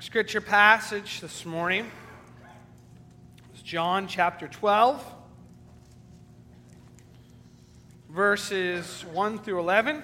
Our 0.00 0.04
scripture 0.04 0.40
passage 0.40 1.20
this 1.20 1.44
morning 1.44 1.86
is 3.54 3.60
John 3.60 4.08
chapter 4.08 4.48
12, 4.48 5.04
verses 8.08 9.04
1 9.12 9.40
through 9.40 9.58
11. 9.58 10.02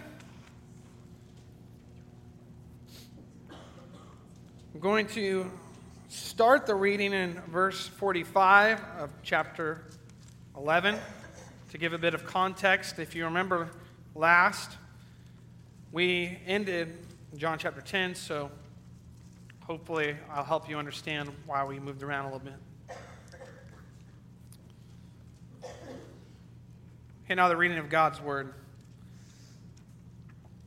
I'm 4.75 4.81
going 4.81 5.07
to 5.07 5.51
start 6.11 6.67
the 6.67 6.75
reading 6.75 7.15
in 7.15 7.41
verse 7.49 7.87
45 7.87 8.79
of 8.99 9.09
chapter 9.23 9.87
11 10.59 10.99
to 11.71 11.79
give 11.79 11.95
a 11.95 11.99
bit 11.99 12.13
of 12.13 12.27
context. 12.27 12.99
If 12.99 13.15
you 13.15 13.25
remember 13.25 13.71
last, 14.15 14.77
we 15.91 16.37
ended 16.47 16.99
John 17.39 17.59
chapter 17.59 17.81
10, 17.81 18.15
so 18.15 18.51
hopefully 19.67 20.15
I'll 20.31 20.45
help 20.45 20.69
you 20.69 20.79
understand 20.79 21.29
why 21.45 21.65
we 21.65 21.81
moved 21.81 22.05
around 22.05 22.27
a 22.27 22.33
little 22.33 22.39
bit. 22.39 22.55
Okay, 27.25 27.35
now 27.35 27.49
the 27.49 27.57
reading 27.57 27.79
of 27.79 27.91
God's 27.91 28.21
word. 28.21 28.55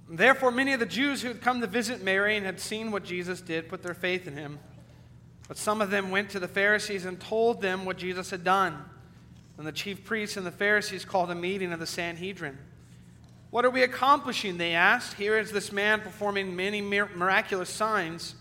Therefore, 0.09 0.51
many 0.51 0.73
of 0.73 0.81
the 0.81 0.85
Jews 0.85 1.21
who 1.21 1.29
had 1.29 1.39
come 1.39 1.61
to 1.61 1.67
visit 1.67 2.03
Mary 2.03 2.35
and 2.35 2.45
had 2.45 2.59
seen 2.59 2.91
what 2.91 3.05
Jesus 3.05 3.39
did 3.39 3.69
put 3.69 3.83
their 3.83 3.93
faith 3.93 4.27
in 4.27 4.35
him. 4.35 4.59
But 5.47 5.57
some 5.57 5.81
of 5.81 5.91
them 5.91 6.11
went 6.11 6.31
to 6.31 6.39
the 6.39 6.47
Pharisees 6.47 7.05
and 7.05 7.19
told 7.21 7.61
them 7.61 7.85
what 7.85 7.97
Jesus 7.97 8.31
had 8.31 8.43
done. 8.43 8.83
And 9.57 9.65
the 9.65 9.71
chief 9.71 10.03
priests 10.03 10.35
and 10.35 10.45
the 10.45 10.51
Pharisees 10.51 11.05
called 11.05 11.31
a 11.31 11.35
meeting 11.35 11.71
of 11.71 11.79
the 11.79 11.87
Sanhedrin. 11.87 12.57
What 13.49 13.63
are 13.63 13.69
we 13.69 13.83
accomplishing? 13.83 14.57
They 14.57 14.73
asked. 14.73 15.13
Here 15.13 15.37
is 15.37 15.51
this 15.51 15.71
man 15.71 16.01
performing 16.01 16.55
many 16.55 16.81
miraculous 16.81 17.69
signs. 17.69 18.35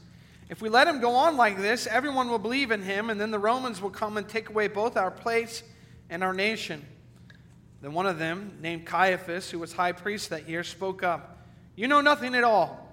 If 0.48 0.62
we 0.62 0.68
let 0.68 0.88
him 0.88 1.00
go 1.00 1.14
on 1.14 1.36
like 1.36 1.58
this, 1.58 1.86
everyone 1.86 2.30
will 2.30 2.38
believe 2.38 2.70
in 2.70 2.82
him, 2.82 3.10
and 3.10 3.20
then 3.20 3.30
the 3.30 3.38
Romans 3.38 3.82
will 3.82 3.90
come 3.90 4.16
and 4.16 4.26
take 4.26 4.48
away 4.48 4.68
both 4.68 4.96
our 4.96 5.10
place 5.10 5.62
and 6.08 6.24
our 6.24 6.32
nation. 6.32 6.84
Then 7.82 7.92
one 7.92 8.06
of 8.06 8.18
them, 8.18 8.58
named 8.60 8.86
Caiaphas, 8.86 9.50
who 9.50 9.58
was 9.58 9.72
high 9.72 9.92
priest 9.92 10.30
that 10.30 10.48
year, 10.48 10.64
spoke 10.64 11.02
up 11.02 11.38
You 11.76 11.86
know 11.86 12.00
nothing 12.00 12.34
at 12.34 12.44
all. 12.44 12.86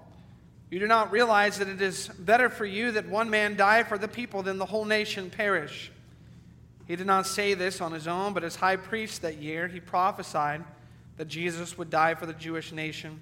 You 0.70 0.80
do 0.80 0.86
not 0.86 1.12
realize 1.12 1.58
that 1.58 1.68
it 1.68 1.80
is 1.80 2.08
better 2.08 2.50
for 2.50 2.64
you 2.64 2.92
that 2.92 3.08
one 3.08 3.30
man 3.30 3.56
die 3.56 3.84
for 3.84 3.98
the 3.98 4.08
people 4.08 4.42
than 4.42 4.58
the 4.58 4.66
whole 4.66 4.84
nation 4.84 5.30
perish. 5.30 5.92
He 6.86 6.94
did 6.94 7.06
not 7.06 7.26
say 7.26 7.54
this 7.54 7.80
on 7.80 7.92
his 7.92 8.06
own, 8.06 8.32
but 8.32 8.44
as 8.44 8.56
high 8.56 8.76
priest 8.76 9.22
that 9.22 9.38
year, 9.38 9.66
he 9.66 9.80
prophesied 9.80 10.64
that 11.16 11.26
Jesus 11.28 11.78
would 11.78 11.90
die 11.90 12.14
for 12.14 12.26
the 12.26 12.32
Jewish 12.32 12.72
nation, 12.72 13.20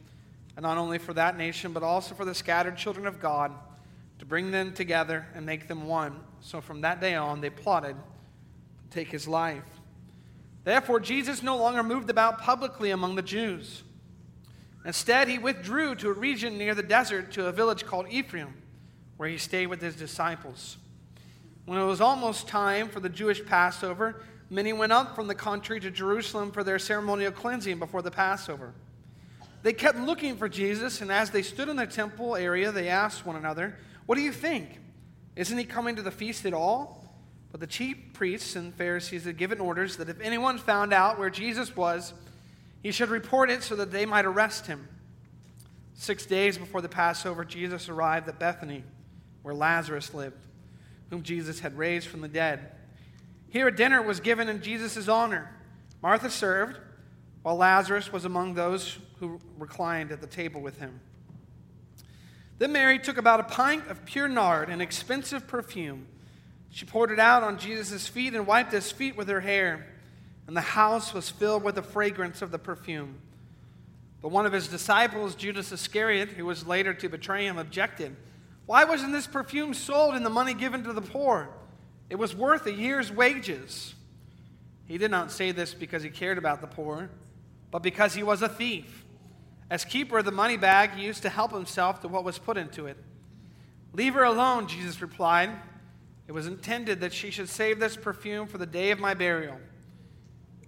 and 0.56 0.64
not 0.64 0.76
only 0.76 0.98
for 0.98 1.14
that 1.14 1.38
nation, 1.38 1.72
but 1.72 1.82
also 1.82 2.14
for 2.14 2.24
the 2.24 2.34
scattered 2.34 2.76
children 2.76 3.06
of 3.06 3.20
God, 3.20 3.52
to 4.24 4.28
bring 4.28 4.50
them 4.50 4.72
together 4.72 5.26
and 5.34 5.44
make 5.44 5.68
them 5.68 5.86
one. 5.86 6.18
So 6.40 6.62
from 6.62 6.80
that 6.80 6.98
day 6.98 7.14
on, 7.14 7.42
they 7.42 7.50
plotted 7.50 7.94
to 7.94 8.90
take 8.90 9.08
his 9.08 9.28
life. 9.28 9.62
Therefore, 10.64 10.98
Jesus 10.98 11.42
no 11.42 11.58
longer 11.58 11.82
moved 11.82 12.08
about 12.08 12.40
publicly 12.40 12.90
among 12.90 13.16
the 13.16 13.22
Jews. 13.22 13.82
Instead, 14.86 15.28
he 15.28 15.38
withdrew 15.38 15.94
to 15.96 16.08
a 16.08 16.14
region 16.14 16.56
near 16.56 16.74
the 16.74 16.82
desert 16.82 17.32
to 17.32 17.48
a 17.48 17.52
village 17.52 17.84
called 17.84 18.06
Ephraim, 18.08 18.54
where 19.18 19.28
he 19.28 19.36
stayed 19.36 19.66
with 19.66 19.82
his 19.82 19.94
disciples. 19.94 20.78
When 21.66 21.78
it 21.78 21.84
was 21.84 22.00
almost 22.00 22.48
time 22.48 22.88
for 22.88 23.00
the 23.00 23.10
Jewish 23.10 23.44
Passover, 23.44 24.22
many 24.48 24.72
went 24.72 24.92
up 24.92 25.14
from 25.14 25.28
the 25.28 25.34
country 25.34 25.80
to 25.80 25.90
Jerusalem 25.90 26.50
for 26.50 26.64
their 26.64 26.78
ceremonial 26.78 27.30
cleansing 27.30 27.78
before 27.78 28.00
the 28.00 28.10
Passover. 28.10 28.72
They 29.62 29.74
kept 29.74 29.98
looking 29.98 30.36
for 30.36 30.48
Jesus, 30.48 31.02
and 31.02 31.12
as 31.12 31.28
they 31.28 31.42
stood 31.42 31.68
in 31.68 31.76
the 31.76 31.86
temple 31.86 32.36
area, 32.36 32.72
they 32.72 32.88
asked 32.88 33.26
one 33.26 33.36
another, 33.36 33.76
What 34.06 34.16
do 34.16 34.22
you 34.22 34.32
think? 34.32 34.80
Isn't 35.36 35.58
he 35.58 35.64
coming 35.64 35.96
to 35.96 36.02
the 36.02 36.10
feast 36.10 36.46
at 36.46 36.54
all? 36.54 37.04
But 37.50 37.60
the 37.60 37.66
chief 37.66 37.96
priests 38.12 38.56
and 38.56 38.74
Pharisees 38.74 39.24
had 39.24 39.36
given 39.36 39.60
orders 39.60 39.96
that 39.96 40.08
if 40.08 40.20
anyone 40.20 40.58
found 40.58 40.92
out 40.92 41.18
where 41.18 41.30
Jesus 41.30 41.76
was, 41.76 42.12
he 42.82 42.90
should 42.90 43.10
report 43.10 43.50
it 43.50 43.62
so 43.62 43.76
that 43.76 43.92
they 43.92 44.06
might 44.06 44.24
arrest 44.24 44.66
him. 44.66 44.88
Six 45.94 46.26
days 46.26 46.58
before 46.58 46.82
the 46.82 46.88
Passover, 46.88 47.44
Jesus 47.44 47.88
arrived 47.88 48.28
at 48.28 48.38
Bethany, 48.38 48.82
where 49.42 49.54
Lazarus 49.54 50.12
lived, 50.12 50.36
whom 51.10 51.22
Jesus 51.22 51.60
had 51.60 51.78
raised 51.78 52.08
from 52.08 52.20
the 52.20 52.28
dead. 52.28 52.72
Here 53.48 53.68
a 53.68 53.74
dinner 53.74 54.02
was 54.02 54.18
given 54.18 54.48
in 54.48 54.60
Jesus' 54.60 55.08
honor. 55.08 55.48
Martha 56.02 56.28
served, 56.28 56.78
while 57.42 57.56
Lazarus 57.56 58.12
was 58.12 58.24
among 58.24 58.54
those 58.54 58.98
who 59.20 59.38
reclined 59.58 60.10
at 60.10 60.20
the 60.20 60.26
table 60.26 60.60
with 60.60 60.78
him. 60.78 61.00
Then 62.58 62.72
Mary 62.72 62.98
took 62.98 63.18
about 63.18 63.40
a 63.40 63.44
pint 63.44 63.88
of 63.88 64.04
pure 64.04 64.28
nard, 64.28 64.68
an 64.68 64.80
expensive 64.80 65.46
perfume. 65.46 66.06
She 66.70 66.84
poured 66.84 67.10
it 67.10 67.18
out 67.18 67.42
on 67.42 67.58
Jesus' 67.58 68.06
feet 68.06 68.34
and 68.34 68.46
wiped 68.46 68.72
his 68.72 68.90
feet 68.90 69.16
with 69.16 69.28
her 69.28 69.40
hair, 69.40 69.86
and 70.46 70.56
the 70.56 70.60
house 70.60 71.14
was 71.14 71.30
filled 71.30 71.62
with 71.62 71.76
the 71.76 71.82
fragrance 71.82 72.42
of 72.42 72.50
the 72.50 72.58
perfume. 72.58 73.20
But 74.22 74.30
one 74.30 74.46
of 74.46 74.52
his 74.52 74.68
disciples, 74.68 75.34
Judas 75.34 75.70
Iscariot, 75.70 76.30
who 76.30 76.46
was 76.46 76.66
later 76.66 76.94
to 76.94 77.08
betray 77.08 77.46
him, 77.46 77.58
objected. 77.58 78.16
Why 78.66 78.84
wasn't 78.84 79.12
this 79.12 79.26
perfume 79.26 79.74
sold 79.74 80.14
and 80.14 80.24
the 80.24 80.30
money 80.30 80.54
given 80.54 80.82
to 80.84 80.92
the 80.92 81.02
poor? 81.02 81.50
It 82.08 82.16
was 82.16 82.34
worth 82.34 82.66
a 82.66 82.72
year's 82.72 83.12
wages. 83.12 83.94
He 84.86 84.98
did 84.98 85.10
not 85.10 85.30
say 85.30 85.52
this 85.52 85.74
because 85.74 86.02
he 86.02 86.10
cared 86.10 86.38
about 86.38 86.60
the 86.60 86.66
poor, 86.66 87.10
but 87.70 87.82
because 87.82 88.14
he 88.14 88.22
was 88.22 88.42
a 88.42 88.48
thief. 88.48 89.03
As 89.70 89.84
keeper 89.84 90.18
of 90.18 90.24
the 90.24 90.30
money 90.30 90.56
bag, 90.56 90.90
he 90.92 91.04
used 91.04 91.22
to 91.22 91.28
help 91.28 91.52
himself 91.52 92.00
to 92.02 92.08
what 92.08 92.24
was 92.24 92.38
put 92.38 92.56
into 92.56 92.86
it. 92.86 92.96
Leave 93.92 94.14
her 94.14 94.24
alone, 94.24 94.66
Jesus 94.66 95.00
replied. 95.00 95.50
It 96.26 96.32
was 96.32 96.46
intended 96.46 97.00
that 97.00 97.12
she 97.12 97.30
should 97.30 97.48
save 97.48 97.78
this 97.78 97.96
perfume 97.96 98.46
for 98.46 98.58
the 98.58 98.66
day 98.66 98.90
of 98.90 98.98
my 98.98 99.14
burial. 99.14 99.58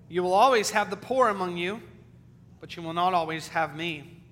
You 0.08 0.22
will 0.22 0.34
always 0.34 0.70
have 0.70 0.90
the 0.90 0.96
poor 0.96 1.28
among 1.28 1.56
you, 1.56 1.82
but 2.60 2.76
you 2.76 2.82
will 2.82 2.92
not 2.92 3.14
always 3.14 3.48
have 3.48 3.76
me. 3.76 4.22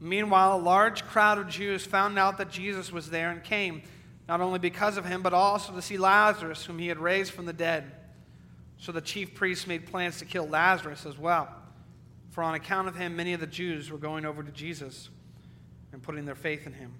Meanwhile, 0.00 0.56
a 0.56 0.60
large 0.60 1.04
crowd 1.04 1.38
of 1.38 1.48
Jews 1.48 1.86
found 1.86 2.18
out 2.18 2.36
that 2.38 2.50
Jesus 2.50 2.92
was 2.92 3.10
there 3.10 3.30
and 3.30 3.42
came 3.42 3.82
not 4.28 4.40
only 4.40 4.58
because 4.58 4.96
of 4.96 5.04
him, 5.04 5.22
but 5.22 5.32
also 5.32 5.72
to 5.72 5.82
see 5.82 5.96
Lazarus, 5.96 6.64
whom 6.64 6.78
he 6.78 6.88
had 6.88 6.98
raised 6.98 7.32
from 7.32 7.46
the 7.46 7.52
dead. 7.52 7.90
So 8.78 8.92
the 8.92 9.00
chief 9.00 9.34
priests 9.34 9.66
made 9.66 9.86
plans 9.86 10.18
to 10.18 10.24
kill 10.24 10.46
Lazarus 10.46 11.06
as 11.06 11.18
well. 11.18 11.48
For 12.34 12.42
on 12.42 12.56
account 12.56 12.88
of 12.88 12.96
him, 12.96 13.14
many 13.14 13.32
of 13.32 13.38
the 13.38 13.46
Jews 13.46 13.92
were 13.92 13.96
going 13.96 14.24
over 14.24 14.42
to 14.42 14.50
Jesus 14.50 15.08
and 15.92 16.02
putting 16.02 16.24
their 16.24 16.34
faith 16.34 16.66
in 16.66 16.72
him. 16.72 16.92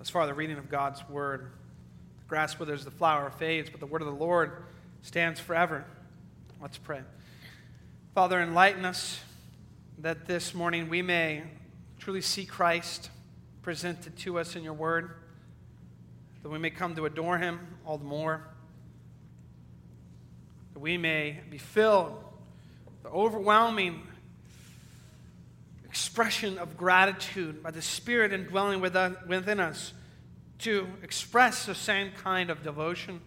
As 0.00 0.08
far 0.08 0.22
as 0.22 0.28
the 0.28 0.34
reading 0.34 0.56
of 0.56 0.68
God's 0.68 1.02
word, 1.08 1.50
the 2.20 2.28
grass 2.28 2.60
withers, 2.60 2.84
the 2.84 2.92
flower 2.92 3.28
fades, 3.28 3.68
but 3.68 3.80
the 3.80 3.86
word 3.86 4.02
of 4.02 4.06
the 4.06 4.14
Lord 4.14 4.52
stands 5.02 5.40
forever. 5.40 5.84
Let's 6.62 6.78
pray. 6.78 7.00
Father, 8.14 8.40
enlighten 8.40 8.84
us 8.84 9.18
that 9.98 10.26
this 10.26 10.54
morning 10.54 10.88
we 10.88 11.02
may 11.02 11.42
truly 11.98 12.20
see 12.20 12.46
Christ 12.46 13.10
presented 13.62 14.16
to 14.18 14.38
us 14.38 14.54
in 14.54 14.62
your 14.62 14.74
word 14.74 15.10
that 16.44 16.50
we 16.50 16.58
may 16.60 16.70
come 16.70 16.94
to 16.94 17.04
adore 17.06 17.38
him 17.38 17.58
all 17.84 17.98
the 17.98 18.04
more, 18.04 18.46
that 20.72 20.78
we 20.78 20.96
may 20.96 21.40
be 21.50 21.58
filled 21.58 22.22
the 23.06 23.12
overwhelming 23.12 24.02
expression 25.84 26.58
of 26.58 26.76
gratitude 26.76 27.62
by 27.62 27.70
the 27.70 27.80
Spirit 27.80 28.32
indwelling 28.32 28.80
within 28.80 29.60
us 29.60 29.92
to 30.58 30.88
express 31.04 31.66
the 31.66 31.74
same 31.74 32.10
kind 32.20 32.50
of 32.50 32.64
devotion 32.64 33.20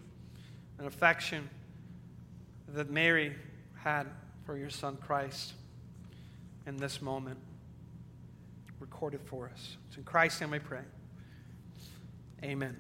and 0.77 0.85
affection 0.85 1.49
that 2.67 2.89
Mary 2.89 3.33
had 3.75 4.05
for 4.45 4.57
your 4.57 4.69
Son 4.69 4.97
Christ 4.97 5.53
in 6.67 6.75
this 6.75 7.01
moment 7.01 7.39
recorded 8.81 9.21
for 9.23 9.49
us. 9.53 9.77
It's 9.87 9.95
in 9.95 10.03
Christ's 10.03 10.41
name 10.41 10.51
we 10.51 10.59
pray. 10.59 10.83
Amen. 12.43 12.75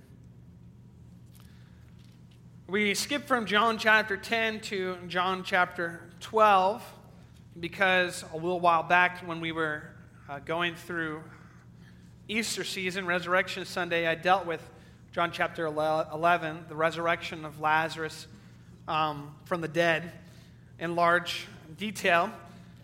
We 2.69 2.93
skip 2.93 3.25
from 3.25 3.47
John 3.47 3.79
chapter 3.79 4.15
10 4.15 4.59
to 4.59 4.95
John 5.07 5.43
chapter 5.43 6.01
12 6.19 6.83
because 7.59 8.23
a 8.31 8.35
little 8.35 8.59
while 8.59 8.83
back 8.83 9.27
when 9.27 9.41
we 9.41 9.51
were 9.51 9.89
uh, 10.29 10.37
going 10.37 10.75
through 10.75 11.23
Easter 12.27 12.63
season, 12.63 13.07
Resurrection 13.07 13.65
Sunday, 13.65 14.05
I 14.05 14.13
dealt 14.13 14.45
with 14.45 14.61
John 15.13 15.31
chapter 15.31 15.65
11, 15.65 16.65
the 16.69 16.75
resurrection 16.75 17.43
of 17.43 17.59
Lazarus 17.59 18.27
um, 18.87 19.33
from 19.45 19.61
the 19.61 19.67
dead, 19.67 20.11
in 20.77 20.95
large 20.95 21.47
detail. 21.75 22.29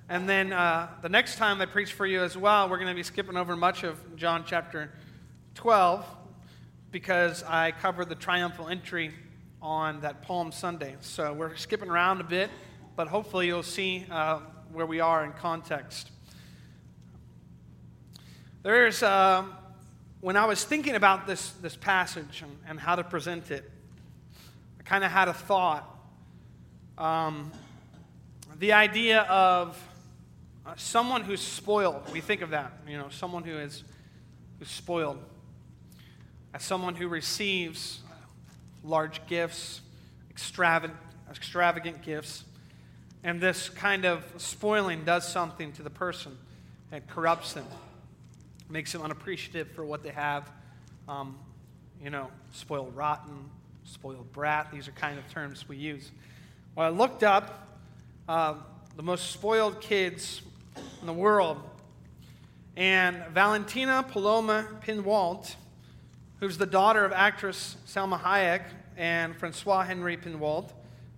And 0.10 0.28
then 0.28 0.52
uh, 0.52 0.88
the 1.04 1.10
next 1.10 1.36
time 1.36 1.62
I 1.62 1.68
preach 1.68 1.94
for 1.94 2.08
you 2.08 2.24
as 2.24 2.36
well, 2.36 2.70
we're 2.70 2.78
going 2.78 2.90
to 2.90 2.96
be 2.96 3.04
skipping 3.04 3.38
over 3.38 3.56
much 3.56 3.84
of 3.84 4.16
John 4.16 4.46
chapter 4.48 4.90
12 5.54 6.04
because 6.90 7.44
I 7.44 7.70
covered 7.70 8.10
the 8.10 8.16
triumphal 8.16 8.68
entry 8.68 9.14
on 9.66 10.00
that 10.02 10.22
Palm 10.22 10.52
Sunday. 10.52 10.96
So 11.02 11.34
we're 11.34 11.56
skipping 11.56 11.90
around 11.90 12.22
a 12.22 12.24
bit, 12.24 12.52
but 12.96 13.08
hopefully 13.08 13.48
you'll 13.48 13.64
see 13.64 14.06
uh, 14.12 14.42
where 14.72 14.86
we 14.86 15.00
are 15.00 15.26
in 15.26 15.32
context. 15.34 16.12
There's 18.62 19.02
uh, 19.02 19.44
when 20.22 20.38
I 20.38 20.46
was 20.46 20.64
thinking 20.64 20.94
about 20.94 21.26
this, 21.26 21.50
this 21.64 21.76
passage 21.76 22.44
and, 22.44 22.56
and 22.68 22.80
how 22.80 22.96
to 22.96 23.04
present 23.04 23.50
it, 23.50 23.68
I 24.80 24.84
kind 24.84 25.04
of 25.04 25.10
had 25.10 25.30
a 25.30 25.34
thought. 25.34 25.84
Um, 27.00 27.52
the 28.60 28.74
idea 28.74 29.22
of 29.22 29.76
uh, 30.64 30.74
someone 30.78 31.24
who's 31.24 31.42
spoiled. 31.42 32.04
We 32.14 32.22
think 32.22 32.42
of 32.42 32.52
that, 32.52 32.72
you 32.88 33.00
know, 33.00 33.10
someone 33.10 33.44
who 33.44 33.58
is 33.58 33.84
who's 34.60 34.70
spoiled. 34.70 35.18
As 36.54 36.62
someone 36.62 36.94
who 36.94 37.08
receives 37.08 38.02
large 38.86 39.26
gifts, 39.28 39.82
extravagant, 40.30 40.98
extravagant 41.30 42.02
gifts. 42.02 42.44
And 43.24 43.42
this 43.42 43.70
kind 43.70 44.06
of 44.06 44.24
spoiling 44.38 45.04
does 45.04 45.28
something 45.28 45.72
to 45.74 45.84
the 45.84 45.90
person. 45.90 46.38
It 46.92 47.08
corrupts 47.08 47.54
them, 47.54 47.66
makes 48.70 48.92
them 48.92 49.02
unappreciative 49.02 49.72
for 49.72 49.84
what 49.84 50.04
they 50.04 50.12
have. 50.12 50.50
Um, 51.08 51.38
you 52.02 52.10
know, 52.10 52.30
spoiled 52.52 52.96
rotten, 52.96 53.50
spoiled 53.84 54.32
brat. 54.32 54.72
These 54.72 54.88
are 54.88 54.92
kind 54.92 55.18
of 55.18 55.28
terms 55.30 55.68
we 55.68 55.78
use. 55.78 56.12
Well, 56.76 56.86
I 56.86 56.90
looked 56.90 57.24
up 57.24 57.68
uh, 58.28 58.56
the 58.96 59.04
most 59.04 59.32
spoiled 59.32 59.82
kids 59.82 60.42
in 61.02 61.08
the 61.08 61.14
world, 61.14 61.62
and 62.76 63.24
Valentina 63.34 64.06
Paloma 64.08 64.68
Pinwalt, 64.86 65.56
who's 66.40 66.58
the 66.58 66.66
daughter 66.66 67.06
of 67.06 67.12
actress 67.12 67.78
Salma 67.88 68.20
Hayek 68.20 68.64
and 68.98 69.36
Francois 69.36 69.82
Henri 69.84 70.18
Pinwalt, 70.18 70.72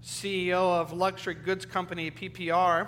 CEO 0.03 0.79
of 0.79 0.93
luxury 0.93 1.33
goods 1.33 1.65
company 1.65 2.11
PPR. 2.11 2.87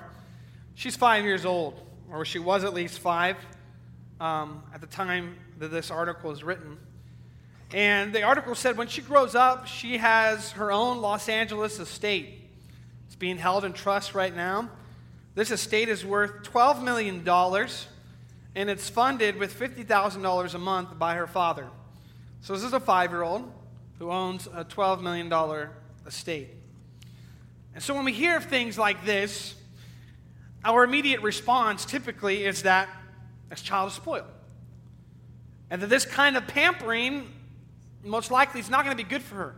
She's 0.75 0.95
five 0.95 1.23
years 1.23 1.45
old, 1.45 1.81
or 2.11 2.25
she 2.25 2.39
was 2.39 2.63
at 2.63 2.73
least 2.73 2.99
five 2.99 3.37
um, 4.19 4.63
at 4.73 4.81
the 4.81 4.87
time 4.87 5.35
that 5.59 5.69
this 5.69 5.91
article 5.91 6.31
is 6.31 6.43
written. 6.43 6.77
And 7.71 8.13
the 8.13 8.23
article 8.23 8.55
said 8.55 8.77
when 8.77 8.87
she 8.87 9.01
grows 9.01 9.35
up, 9.35 9.67
she 9.67 9.97
has 9.97 10.51
her 10.53 10.71
own 10.71 11.01
Los 11.01 11.29
Angeles 11.29 11.79
estate. 11.79 12.33
It's 13.05 13.15
being 13.15 13.37
held 13.37 13.65
in 13.65 13.73
trust 13.73 14.15
right 14.15 14.35
now. 14.35 14.69
This 15.35 15.51
estate 15.51 15.89
is 15.89 16.03
worth 16.03 16.43
$12 16.43 16.83
million, 16.83 17.27
and 18.55 18.69
it's 18.69 18.89
funded 18.89 19.37
with 19.37 19.57
$50,000 19.57 20.53
a 20.53 20.57
month 20.57 20.97
by 20.97 21.15
her 21.15 21.27
father. 21.27 21.67
So 22.41 22.53
this 22.53 22.63
is 22.63 22.73
a 22.73 22.79
five 22.79 23.11
year 23.11 23.23
old 23.23 23.51
who 23.99 24.11
owns 24.11 24.47
a 24.47 24.63
$12 24.63 25.01
million 25.01 25.31
estate. 26.05 26.49
And 27.73 27.83
so 27.83 27.93
when 27.93 28.05
we 28.05 28.13
hear 28.13 28.37
of 28.37 28.45
things 28.45 28.77
like 28.77 29.05
this, 29.05 29.55
our 30.63 30.83
immediate 30.83 31.21
response 31.21 31.85
typically 31.85 32.45
is 32.45 32.63
that 32.63 32.89
this 33.49 33.61
child 33.61 33.89
is 33.89 33.95
spoiled. 33.95 34.25
And 35.69 35.81
that 35.81 35.87
this 35.87 36.05
kind 36.05 36.35
of 36.35 36.47
pampering, 36.47 37.31
most 38.03 38.31
likely, 38.31 38.59
is 38.59 38.69
not 38.69 38.85
going 38.85 38.97
to 38.97 39.03
be 39.03 39.07
good 39.07 39.21
for 39.21 39.35
her. 39.35 39.55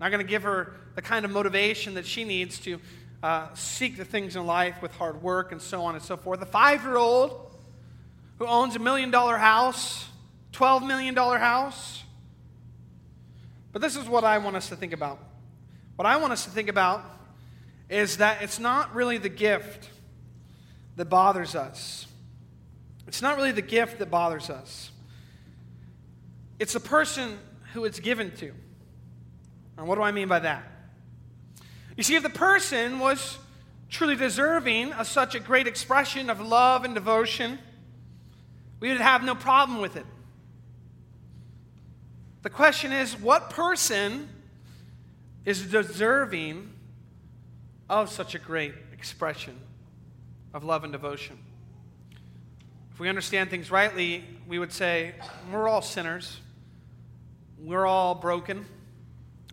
Not 0.00 0.10
going 0.10 0.24
to 0.24 0.30
give 0.30 0.44
her 0.44 0.74
the 0.94 1.02
kind 1.02 1.24
of 1.24 1.30
motivation 1.30 1.94
that 1.94 2.06
she 2.06 2.24
needs 2.24 2.58
to 2.60 2.78
uh, 3.22 3.52
seek 3.54 3.96
the 3.96 4.04
things 4.04 4.36
in 4.36 4.46
life 4.46 4.80
with 4.80 4.92
hard 4.92 5.22
work 5.22 5.52
and 5.52 5.60
so 5.60 5.82
on 5.82 5.94
and 5.94 6.04
so 6.04 6.16
forth. 6.16 6.40
A 6.40 6.46
five 6.46 6.82
year 6.82 6.96
old 6.96 7.56
who 8.38 8.46
owns 8.46 8.76
a 8.76 8.78
million 8.78 9.10
dollar 9.10 9.36
house, 9.36 10.08
$12 10.58 10.86
million 10.86 11.14
house. 11.14 12.02
But 13.72 13.80
this 13.80 13.94
is 13.94 14.08
what 14.08 14.24
I 14.24 14.38
want 14.38 14.56
us 14.56 14.68
to 14.70 14.76
think 14.76 14.92
about. 14.92 15.20
What 15.94 16.06
I 16.06 16.16
want 16.16 16.32
us 16.32 16.44
to 16.44 16.50
think 16.50 16.68
about 16.68 17.04
is 17.88 18.16
that 18.16 18.42
it's 18.42 18.58
not 18.58 18.92
really 18.94 19.18
the 19.18 19.28
gift 19.28 19.88
that 20.96 21.04
bothers 21.04 21.54
us. 21.54 22.06
It's 23.06 23.22
not 23.22 23.36
really 23.36 23.52
the 23.52 23.62
gift 23.62 24.00
that 24.00 24.10
bothers 24.10 24.50
us. 24.50 24.90
It's 26.58 26.72
the 26.72 26.80
person 26.80 27.38
who 27.72 27.84
it's 27.84 28.00
given 28.00 28.32
to. 28.38 28.52
And 29.76 29.86
what 29.86 29.94
do 29.94 30.02
I 30.02 30.10
mean 30.10 30.26
by 30.26 30.40
that? 30.40 30.64
You 31.96 32.02
see, 32.02 32.16
if 32.16 32.24
the 32.24 32.30
person 32.30 32.98
was 32.98 33.38
truly 33.90 34.16
deserving 34.16 34.92
of 34.92 35.06
such 35.06 35.36
a 35.36 35.40
great 35.40 35.68
expression 35.68 36.30
of 36.30 36.40
love 36.40 36.84
and 36.84 36.94
devotion, 36.94 37.60
we 38.80 38.88
would 38.88 39.00
have 39.00 39.22
no 39.22 39.36
problem 39.36 39.80
with 39.80 39.96
it. 39.96 40.06
The 42.42 42.50
question 42.50 42.92
is 42.92 43.18
what 43.18 43.50
person 43.50 44.28
is 45.44 45.66
deserving 45.66 46.70
of 47.88 48.10
such 48.10 48.34
a 48.34 48.38
great 48.38 48.74
expression 48.92 49.58
of 50.54 50.62
love 50.62 50.84
and 50.84 50.92
devotion? 50.92 51.38
If 52.92 53.00
we 53.00 53.08
understand 53.08 53.50
things 53.50 53.70
rightly, 53.70 54.24
we 54.46 54.58
would 54.58 54.72
say 54.72 55.14
we're 55.52 55.68
all 55.68 55.82
sinners, 55.82 56.40
we're 57.58 57.86
all 57.86 58.14
broken. 58.14 58.66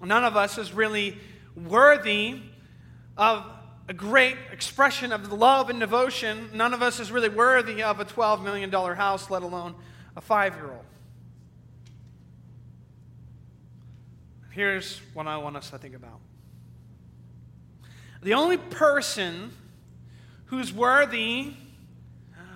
None 0.04 0.24
of 0.24 0.36
us 0.36 0.58
is 0.58 0.74
really 0.74 1.18
worthy 1.56 2.42
of 3.18 3.46
a 3.88 3.94
great 3.94 4.36
expression 4.52 5.12
of 5.12 5.32
love 5.32 5.70
and 5.70 5.80
devotion. 5.80 6.50
None 6.54 6.74
of 6.74 6.82
us 6.82 7.00
is 7.00 7.12
really 7.12 7.30
worthy 7.30 7.84
of 7.84 8.00
a 8.00 8.06
$12 8.06 8.44
million 8.44 8.72
house, 8.72 9.30
let 9.30 9.44
alone 9.44 9.76
a 10.16 10.22
five 10.22 10.56
year 10.56 10.72
old. 10.72 10.86
Here's 14.56 15.02
what 15.13 15.28
I 15.28 15.36
want 15.36 15.57
us 15.57 15.72
to 15.72 15.78
think 15.78 15.96
about 15.96 16.22
the 18.22 18.36
only 18.36 18.56
person 18.56 19.52
who's 20.46 20.72
worthy 20.72 21.52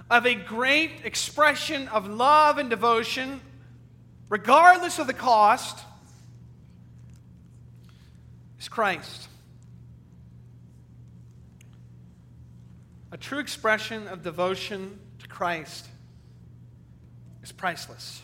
of 0.10 0.26
a 0.26 0.34
great 0.34 0.92
expression 1.04 1.90
of 1.90 2.08
love 2.08 2.58
and 2.58 2.70
devotion, 2.70 3.42
regardless 4.30 4.98
of 4.98 5.08
the 5.08 5.14
cost, 5.14 5.78
is 8.62 8.70
Christ. 8.70 9.28
A 13.12 13.18
true 13.18 13.40
expression 13.40 14.08
of 14.08 14.24
devotion 14.24 14.98
to 15.20 15.28
Christ 15.28 15.86
is 17.44 17.52
priceless. 17.52 18.22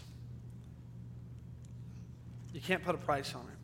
You 2.53 2.61
can't 2.61 2.81
put 2.81 2.95
a 2.95 2.99
price 2.99 3.35
on 3.35 3.41
it. 3.41 3.54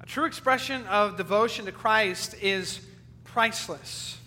A 0.00 0.06
true 0.06 0.24
expression 0.24 0.86
of 0.86 1.16
devotion 1.16 1.64
to 1.64 1.72
Christ 1.72 2.34
is 2.42 2.80
priceless. 3.24 4.18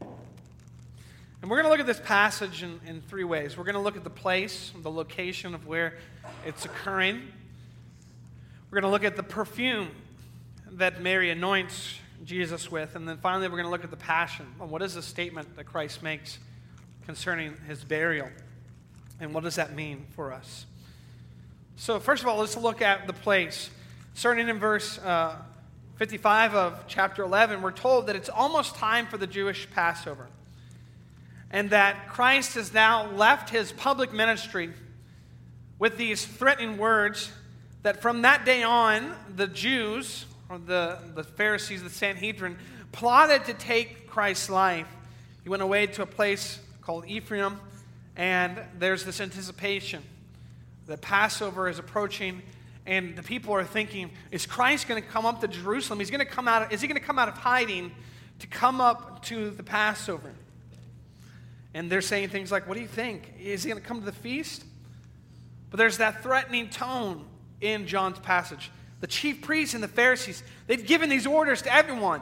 And 0.00 1.50
we're 1.50 1.56
going 1.56 1.64
to 1.64 1.70
look 1.70 1.80
at 1.80 1.86
this 1.86 2.00
passage 2.00 2.62
in, 2.62 2.80
in 2.86 3.02
three 3.02 3.24
ways. 3.24 3.58
We're 3.58 3.64
going 3.64 3.74
to 3.74 3.80
look 3.80 3.96
at 3.96 4.04
the 4.04 4.10
place, 4.10 4.72
the 4.82 4.90
location 4.90 5.54
of 5.54 5.66
where 5.66 5.98
it's 6.46 6.64
occurring. 6.64 7.20
We're 8.70 8.80
going 8.80 8.90
to 8.90 8.92
look 8.92 9.04
at 9.04 9.16
the 9.16 9.22
perfume 9.22 9.90
that 10.72 11.02
Mary 11.02 11.30
anoints 11.30 11.98
Jesus 12.24 12.70
with. 12.70 12.96
And 12.96 13.08
then 13.08 13.18
finally, 13.18 13.48
we're 13.48 13.56
going 13.56 13.64
to 13.64 13.70
look 13.70 13.84
at 13.84 13.90
the 13.90 13.96
passion. 13.96 14.46
What 14.58 14.82
is 14.82 14.94
the 14.94 15.02
statement 15.02 15.56
that 15.56 15.64
Christ 15.64 16.02
makes 16.02 16.38
concerning 17.04 17.56
his 17.66 17.84
burial? 17.84 18.28
And 19.20 19.34
what 19.34 19.44
does 19.44 19.56
that 19.56 19.74
mean 19.74 20.06
for 20.16 20.32
us? 20.32 20.66
So, 21.76 22.00
first 22.00 22.22
of 22.22 22.28
all, 22.28 22.38
let's 22.38 22.56
look 22.56 22.82
at 22.82 23.06
the 23.06 23.12
place. 23.12 23.70
Starting 24.16 24.48
in 24.48 24.60
verse 24.60 24.98
uh, 24.98 25.34
55 25.96 26.54
of 26.54 26.84
chapter 26.86 27.24
11, 27.24 27.60
we're 27.62 27.72
told 27.72 28.06
that 28.06 28.14
it's 28.14 28.28
almost 28.28 28.76
time 28.76 29.08
for 29.08 29.18
the 29.18 29.26
Jewish 29.26 29.68
Passover. 29.72 30.28
And 31.50 31.70
that 31.70 32.08
Christ 32.08 32.54
has 32.54 32.72
now 32.72 33.10
left 33.10 33.50
his 33.50 33.72
public 33.72 34.12
ministry 34.12 34.70
with 35.80 35.96
these 35.96 36.24
threatening 36.24 36.78
words 36.78 37.32
that 37.82 38.00
from 38.00 38.22
that 38.22 38.44
day 38.44 38.62
on, 38.62 39.16
the 39.34 39.48
Jews, 39.48 40.26
or 40.48 40.58
the, 40.58 40.98
the 41.16 41.24
Pharisees, 41.24 41.82
the 41.82 41.90
Sanhedrin, 41.90 42.56
plotted 42.92 43.44
to 43.46 43.54
take 43.54 44.08
Christ's 44.08 44.48
life. 44.48 44.86
He 45.42 45.48
went 45.48 45.62
away 45.62 45.88
to 45.88 46.02
a 46.02 46.06
place 46.06 46.60
called 46.82 47.04
Ephraim, 47.08 47.58
and 48.16 48.60
there's 48.78 49.04
this 49.04 49.20
anticipation 49.20 50.04
that 50.86 51.00
Passover 51.00 51.68
is 51.68 51.80
approaching, 51.80 52.42
and 52.86 53.16
the 53.16 53.22
people 53.22 53.54
are 53.54 53.64
thinking, 53.64 54.10
is 54.30 54.46
Christ 54.46 54.88
going 54.88 55.02
to 55.02 55.08
come 55.08 55.24
up 55.24 55.40
to 55.40 55.48
Jerusalem? 55.48 55.98
He's 55.98 56.10
going 56.10 56.24
to 56.24 56.30
come 56.30 56.46
out, 56.46 56.72
is 56.72 56.80
he 56.80 56.88
going 56.88 57.00
to 57.00 57.06
come 57.06 57.18
out 57.18 57.28
of 57.28 57.34
hiding 57.34 57.92
to 58.40 58.46
come 58.46 58.80
up 58.80 59.22
to 59.24 59.50
the 59.50 59.62
Passover? 59.62 60.32
And 61.72 61.90
they're 61.90 62.02
saying 62.02 62.28
things 62.28 62.52
like, 62.52 62.68
What 62.68 62.74
do 62.74 62.80
you 62.80 62.88
think? 62.88 63.32
Is 63.42 63.64
he 63.64 63.70
going 63.70 63.82
to 63.82 63.86
come 63.86 64.00
to 64.00 64.06
the 64.06 64.12
feast? 64.12 64.64
But 65.70 65.78
there's 65.78 65.98
that 65.98 66.22
threatening 66.22 66.70
tone 66.70 67.24
in 67.60 67.86
John's 67.86 68.20
passage. 68.20 68.70
The 69.00 69.08
chief 69.08 69.42
priests 69.42 69.74
and 69.74 69.82
the 69.82 69.88
Pharisees, 69.88 70.42
they'd 70.66 70.86
given 70.86 71.10
these 71.10 71.26
orders 71.26 71.62
to 71.62 71.74
everyone. 71.74 72.20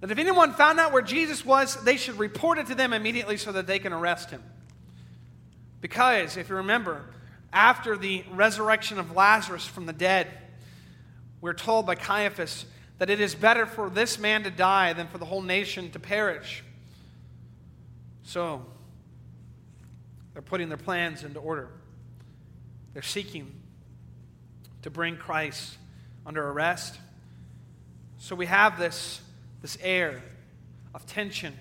That 0.00 0.10
if 0.10 0.18
anyone 0.18 0.52
found 0.52 0.80
out 0.80 0.92
where 0.92 1.00
Jesus 1.00 1.44
was, 1.44 1.82
they 1.84 1.96
should 1.96 2.18
report 2.18 2.58
it 2.58 2.66
to 2.66 2.74
them 2.74 2.92
immediately 2.92 3.36
so 3.36 3.52
that 3.52 3.66
they 3.66 3.78
can 3.78 3.92
arrest 3.92 4.30
him. 4.30 4.42
Because, 5.80 6.36
if 6.36 6.48
you 6.48 6.56
remember, 6.56 7.04
after 7.54 7.96
the 7.96 8.24
resurrection 8.32 8.98
of 8.98 9.14
Lazarus 9.14 9.64
from 9.64 9.86
the 9.86 9.92
dead, 9.92 10.26
we're 11.40 11.54
told 11.54 11.86
by 11.86 11.94
Caiaphas 11.94 12.66
that 12.98 13.08
it 13.08 13.20
is 13.20 13.34
better 13.34 13.64
for 13.64 13.88
this 13.88 14.18
man 14.18 14.42
to 14.42 14.50
die 14.50 14.92
than 14.92 15.06
for 15.06 15.18
the 15.18 15.24
whole 15.24 15.42
nation 15.42 15.90
to 15.92 15.98
perish. 15.98 16.62
So, 18.24 18.66
They're 20.32 20.42
putting 20.42 20.68
their 20.68 20.78
plans 20.78 21.22
into 21.22 21.38
order. 21.38 21.68
They're 22.92 23.02
seeking 23.02 23.52
to 24.82 24.90
bring 24.90 25.16
Christ 25.16 25.76
under 26.26 26.46
arrest. 26.46 26.98
So 28.18 28.34
we 28.34 28.46
have 28.46 28.78
this, 28.78 29.20
this 29.62 29.78
air 29.80 30.22
of 30.94 31.06
tension 31.06 31.54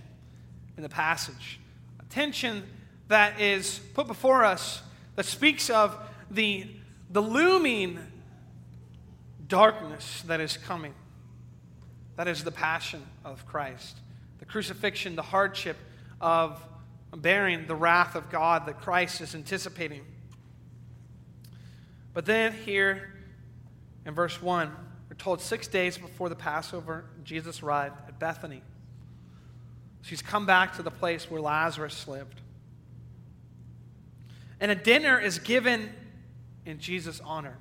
in 0.75 0.83
the 0.83 0.89
passage. 0.89 1.59
A 1.99 2.05
tension 2.05 2.63
that 3.09 3.39
is 3.39 3.79
put 3.93 4.07
before 4.07 4.43
us 4.43 4.81
that 5.15 5.25
speaks 5.25 5.69
of 5.69 5.97
the, 6.31 6.67
the 7.09 7.21
looming 7.21 7.99
darkness 9.47 10.23
that 10.27 10.39
is 10.39 10.57
coming. 10.57 10.93
That 12.15 12.27
is 12.27 12.43
the 12.43 12.51
passion 12.51 13.01
of 13.25 13.45
Christ, 13.45 13.97
the 14.39 14.45
crucifixion, 14.45 15.15
the 15.15 15.21
hardship 15.21 15.77
of 16.21 16.63
bearing 17.15 17.67
the 17.67 17.75
wrath 17.75 18.15
of 18.15 18.29
God 18.29 18.65
that 18.65 18.81
Christ 18.81 19.21
is 19.21 19.35
anticipating. 19.35 20.01
But 22.13 22.25
then, 22.25 22.53
here 22.53 23.13
in 24.05 24.13
verse 24.13 24.41
1, 24.41 24.71
we're 25.09 25.15
told 25.15 25.41
six 25.41 25.67
days 25.67 25.97
before 25.97 26.29
the 26.29 26.35
Passover, 26.35 27.05
Jesus 27.23 27.63
arrived 27.63 27.95
at 28.07 28.19
Bethany. 28.19 28.61
She's 30.03 30.21
come 30.21 30.45
back 30.45 30.75
to 30.75 30.83
the 30.83 30.91
place 30.91 31.29
where 31.29 31.41
Lazarus 31.41 32.07
lived. 32.07 32.41
And 34.63 34.71
a 34.71 34.75
dinner 34.75 35.19
is 35.19 35.39
given 35.39 35.89
in 36.65 36.79
Jesus' 36.79 37.19
honor. 37.25 37.57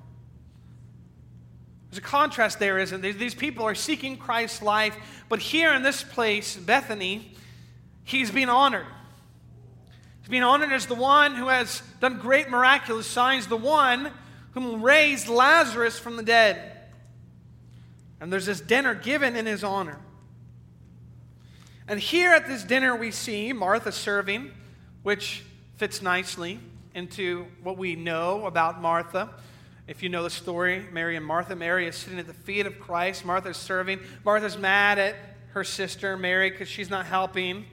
There's 1.89 1.97
a 1.97 2.01
contrast 2.01 2.59
there, 2.59 2.79
isn't 2.79 3.01
there? 3.01 3.11
These 3.11 3.35
people 3.35 3.65
are 3.65 3.75
seeking 3.75 4.15
Christ's 4.15 4.61
life, 4.61 4.95
but 5.27 5.39
here 5.39 5.73
in 5.73 5.83
this 5.83 6.01
place, 6.01 6.55
Bethany, 6.55 7.33
he's 8.05 8.31
being 8.31 8.47
honored. 8.47 8.85
He's 10.21 10.29
being 10.29 10.43
honored 10.43 10.71
as 10.71 10.85
the 10.85 10.95
one 10.95 11.35
who 11.35 11.49
has 11.49 11.83
done 11.99 12.19
great 12.19 12.49
miraculous 12.49 13.05
signs, 13.05 13.47
the 13.47 13.57
one 13.57 14.09
whom 14.51 14.81
raised 14.81 15.27
Lazarus 15.27 15.99
from 15.99 16.15
the 16.15 16.23
dead. 16.23 16.71
And 18.21 18.31
there's 18.31 18.45
this 18.45 18.61
dinner 18.61 18.95
given 18.95 19.35
in 19.35 19.45
his 19.45 19.61
honor. 19.61 19.99
And 21.85 21.99
here 21.99 22.31
at 22.31 22.47
this 22.47 22.63
dinner, 22.63 22.95
we 22.95 23.11
see 23.11 23.51
Martha 23.51 23.91
serving, 23.91 24.51
which 25.01 25.43
fits 25.75 26.01
nicely 26.01 26.61
into 26.93 27.47
what 27.61 27.77
we 27.77 27.95
know 27.95 28.45
about 28.45 28.81
Martha. 28.81 29.29
If 29.87 30.01
you 30.01 30.09
know 30.09 30.23
the 30.23 30.29
story, 30.29 30.85
Mary 30.91 31.15
and 31.15 31.25
Martha, 31.25 31.55
Mary 31.55 31.87
is 31.87 31.95
sitting 31.95 32.19
at 32.19 32.27
the 32.27 32.33
feet 32.33 32.65
of 32.65 32.79
Christ. 32.79 33.25
Martha's 33.25 33.57
serving. 33.57 33.99
Martha's 34.23 34.57
mad 34.57 34.97
at 34.97 35.15
her 35.53 35.63
sister, 35.63 36.17
Mary, 36.17 36.49
because 36.49 36.67
she's 36.67 36.89
not 36.89 37.05
helping. 37.05 37.65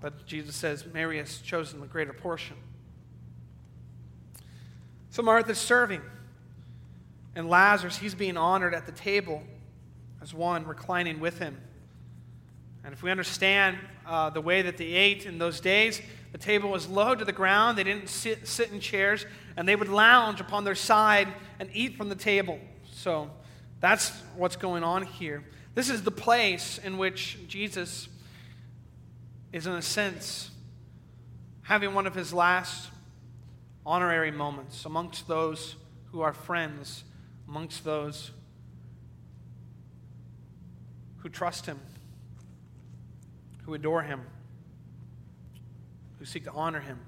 But 0.00 0.26
Jesus 0.26 0.54
says 0.54 0.84
Mary 0.92 1.18
has 1.18 1.38
chosen 1.38 1.80
the 1.80 1.86
greater 1.86 2.12
portion. 2.12 2.56
So 5.10 5.22
Martha's 5.22 5.58
serving. 5.58 6.02
And 7.34 7.48
Lazarus, 7.50 7.96
he's 7.98 8.14
being 8.14 8.36
honored 8.36 8.74
at 8.74 8.86
the 8.86 8.92
table 8.92 9.42
as 10.22 10.32
one 10.32 10.66
reclining 10.66 11.20
with 11.20 11.38
him. 11.38 11.56
And 12.84 12.92
if 12.92 13.02
we 13.02 13.10
understand 13.10 13.78
uh, 14.06 14.30
the 14.30 14.40
way 14.40 14.62
that 14.62 14.76
they 14.76 14.86
ate 14.86 15.26
in 15.26 15.38
those 15.38 15.60
days, 15.60 16.00
the 16.32 16.38
table 16.38 16.70
was 16.70 16.88
low 16.88 17.14
to 17.14 17.24
the 17.24 17.32
ground. 17.32 17.76
They 17.76 17.84
didn't 17.84 18.08
sit, 18.08 18.46
sit 18.46 18.70
in 18.70 18.80
chairs, 18.80 19.26
and 19.56 19.66
they 19.66 19.76
would 19.76 19.88
lounge 19.88 20.40
upon 20.40 20.64
their 20.64 20.74
side 20.74 21.28
and 21.58 21.68
eat 21.72 21.96
from 21.96 22.08
the 22.08 22.14
table. 22.14 22.58
So 22.92 23.30
that's 23.80 24.10
what's 24.36 24.56
going 24.56 24.84
on 24.84 25.02
here. 25.02 25.44
This 25.74 25.90
is 25.90 26.02
the 26.02 26.10
place 26.10 26.78
in 26.78 26.98
which 26.98 27.38
Jesus 27.48 28.08
is, 29.52 29.66
in 29.66 29.72
a 29.72 29.82
sense, 29.82 30.50
having 31.62 31.94
one 31.94 32.06
of 32.06 32.14
his 32.14 32.32
last 32.32 32.90
honorary 33.84 34.30
moments 34.30 34.84
amongst 34.84 35.28
those 35.28 35.76
who 36.12 36.20
are 36.20 36.32
friends, 36.32 37.04
amongst 37.48 37.84
those 37.84 38.30
who 41.18 41.28
trust 41.28 41.66
him 41.66 41.80
who 43.66 43.74
adore 43.74 44.02
him, 44.02 44.20
who 46.18 46.24
seek 46.24 46.44
to 46.44 46.52
honor 46.52 46.80
him. 46.80 47.00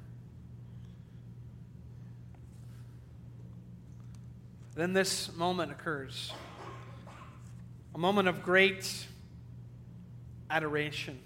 Then 4.74 4.92
this 4.92 5.34
moment 5.34 5.72
occurs 5.72 6.32
a 7.94 7.98
moment 7.98 8.28
of 8.28 8.42
great 8.42 9.06
adoration 10.50 11.18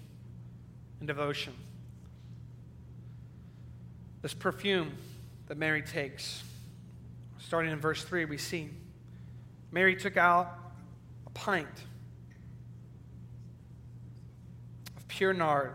and 0.99 1.07
devotion. 1.07 1.53
This 4.21 4.33
perfume 4.33 4.93
that 5.47 5.57
Mary 5.57 5.81
takes, 5.81 6.43
starting 7.39 7.71
in 7.71 7.79
verse 7.79 8.03
3, 8.03 8.25
we 8.25 8.37
see 8.37 8.69
Mary 9.71 9.95
took 9.95 10.15
out 10.15 10.57
a 11.27 11.29
pint 11.31 11.67
pure 15.17 15.33
nard, 15.33 15.71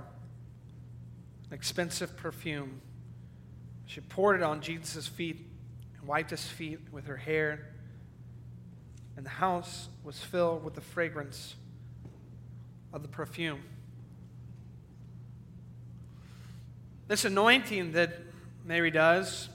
an 1.47 1.54
expensive 1.54 2.16
perfume. 2.16 2.80
She 3.87 4.00
poured 4.00 4.40
it 4.40 4.42
on 4.42 4.61
Jesus' 4.61 5.07
feet 5.07 5.47
and 5.97 6.09
wiped 6.09 6.30
his 6.30 6.45
feet 6.45 6.80
with 6.90 7.07
her 7.07 7.16
hair. 7.16 7.68
And 9.16 9.25
the 9.25 9.30
house 9.30 9.88
was 10.02 10.18
filled 10.18 10.64
with 10.64 10.75
the 10.75 10.80
fragrance 10.80 11.54
of 12.92 13.02
the 13.02 13.09
perfume. 13.09 13.62
This 17.07 17.25
anointing 17.25 17.92
that 17.92 18.18
Mary 18.64 18.90
does, 18.90 19.49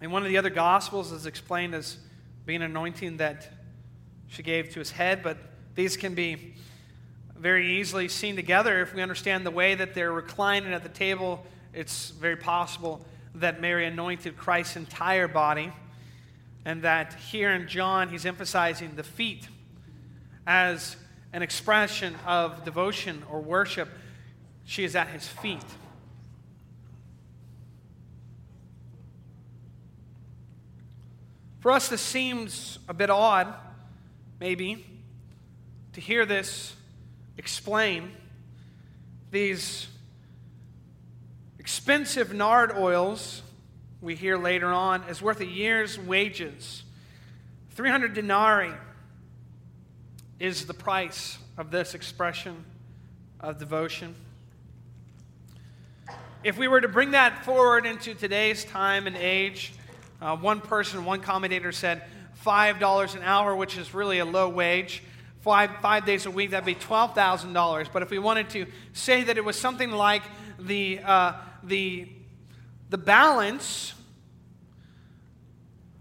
in 0.00 0.10
one 0.10 0.24
of 0.24 0.28
the 0.28 0.36
other 0.36 0.50
Gospels, 0.50 1.12
is 1.12 1.26
explained 1.26 1.76
as 1.76 1.96
being 2.44 2.60
an 2.60 2.70
anointing 2.72 3.18
that 3.18 3.48
she 4.26 4.42
gave 4.42 4.70
to 4.70 4.80
his 4.80 4.90
head, 4.90 5.22
but 5.22 5.38
these 5.76 5.96
can 5.96 6.14
be 6.14 6.54
very 7.42 7.80
easily 7.80 8.06
seen 8.06 8.36
together 8.36 8.80
if 8.82 8.94
we 8.94 9.02
understand 9.02 9.44
the 9.44 9.50
way 9.50 9.74
that 9.74 9.94
they're 9.94 10.12
reclining 10.12 10.72
at 10.72 10.84
the 10.84 10.88
table. 10.88 11.44
It's 11.74 12.10
very 12.10 12.36
possible 12.36 13.04
that 13.34 13.60
Mary 13.60 13.84
anointed 13.84 14.36
Christ's 14.36 14.76
entire 14.76 15.26
body, 15.26 15.72
and 16.64 16.82
that 16.82 17.14
here 17.14 17.50
in 17.50 17.66
John, 17.66 18.10
he's 18.10 18.24
emphasizing 18.24 18.94
the 18.94 19.02
feet 19.02 19.48
as 20.46 20.96
an 21.32 21.42
expression 21.42 22.14
of 22.26 22.64
devotion 22.64 23.24
or 23.28 23.40
worship. 23.40 23.88
She 24.64 24.84
is 24.84 24.94
at 24.94 25.08
his 25.08 25.26
feet. 25.26 25.64
For 31.58 31.72
us, 31.72 31.88
this 31.88 32.00
seems 32.00 32.78
a 32.88 32.94
bit 32.94 33.10
odd, 33.10 33.52
maybe, 34.38 34.86
to 35.94 36.00
hear 36.00 36.24
this 36.24 36.76
explain 37.36 38.12
these 39.30 39.88
expensive 41.58 42.34
nard 42.34 42.72
oils 42.76 43.42
we 44.00 44.16
hear 44.16 44.36
later 44.36 44.66
on 44.66 45.04
is 45.08 45.22
worth 45.22 45.40
a 45.40 45.46
year's 45.46 45.98
wages. 45.98 46.82
300 47.70 48.14
denarii 48.14 48.74
is 50.40 50.66
the 50.66 50.74
price 50.74 51.38
of 51.56 51.70
this 51.70 51.94
expression 51.94 52.64
of 53.40 53.58
devotion. 53.58 54.14
If 56.42 56.58
we 56.58 56.66
were 56.66 56.80
to 56.80 56.88
bring 56.88 57.12
that 57.12 57.44
forward 57.44 57.86
into 57.86 58.14
today's 58.14 58.64
time 58.64 59.06
and 59.06 59.16
age, 59.16 59.72
uh, 60.20 60.36
one 60.36 60.60
person, 60.60 61.04
one 61.04 61.20
commentator 61.20 61.70
said 61.70 62.02
$5 62.44 63.14
an 63.14 63.22
hour, 63.22 63.54
which 63.54 63.78
is 63.78 63.94
really 63.94 64.18
a 64.18 64.24
low 64.24 64.48
wage 64.48 65.04
five, 65.42 65.70
five 65.82 66.06
days 66.06 66.24
a 66.24 66.30
week, 66.30 66.50
that'd 66.50 66.64
be 66.64 66.74
$12,000. 66.74 67.88
But 67.92 68.02
if 68.02 68.10
we 68.10 68.18
wanted 68.18 68.48
to 68.50 68.66
say 68.92 69.24
that 69.24 69.36
it 69.36 69.44
was 69.44 69.58
something 69.58 69.90
like 69.90 70.22
the, 70.58 71.00
uh, 71.04 71.34
the, 71.64 72.08
the 72.90 72.98
balance 72.98 73.92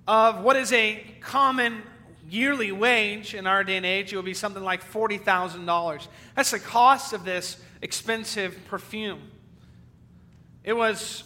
of 0.07 0.43
what 0.43 0.55
is 0.55 0.71
a 0.71 1.03
common 1.21 1.81
yearly 2.29 2.71
wage 2.71 3.33
in 3.33 3.47
our 3.47 3.63
day 3.63 3.77
and 3.77 3.85
age, 3.85 4.13
it 4.13 4.15
would 4.15 4.25
be 4.25 4.33
something 4.33 4.63
like 4.63 4.83
$40,000. 4.89 6.07
That's 6.35 6.51
the 6.51 6.59
cost 6.59 7.13
of 7.13 7.25
this 7.25 7.57
expensive 7.81 8.57
perfume. 8.67 9.21
It 10.63 10.73
was 10.73 11.23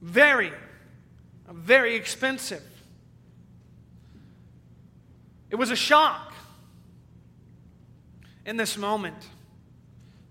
very, 0.00 0.52
very 1.48 1.94
expensive. 1.94 2.62
It 5.52 5.56
was 5.56 5.70
a 5.70 5.76
shock 5.76 6.32
in 8.46 8.56
this 8.56 8.78
moment 8.78 9.18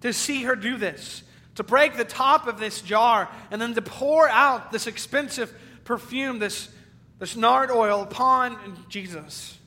to 0.01 0.13
see 0.13 0.43
her 0.43 0.55
do 0.55 0.77
this, 0.77 1.21
to 1.55 1.63
break 1.63 1.95
the 1.95 2.03
top 2.03 2.47
of 2.47 2.59
this 2.59 2.81
jar 2.81 3.29
and 3.51 3.61
then 3.61 3.75
to 3.75 3.83
pour 3.83 4.27
out 4.27 4.71
this 4.71 4.87
expensive 4.87 5.53
perfume, 5.83 6.39
this, 6.39 6.69
this 7.19 7.35
nard 7.35 7.69
oil 7.69 8.01
upon 8.01 8.57
Jesus. 8.89 9.59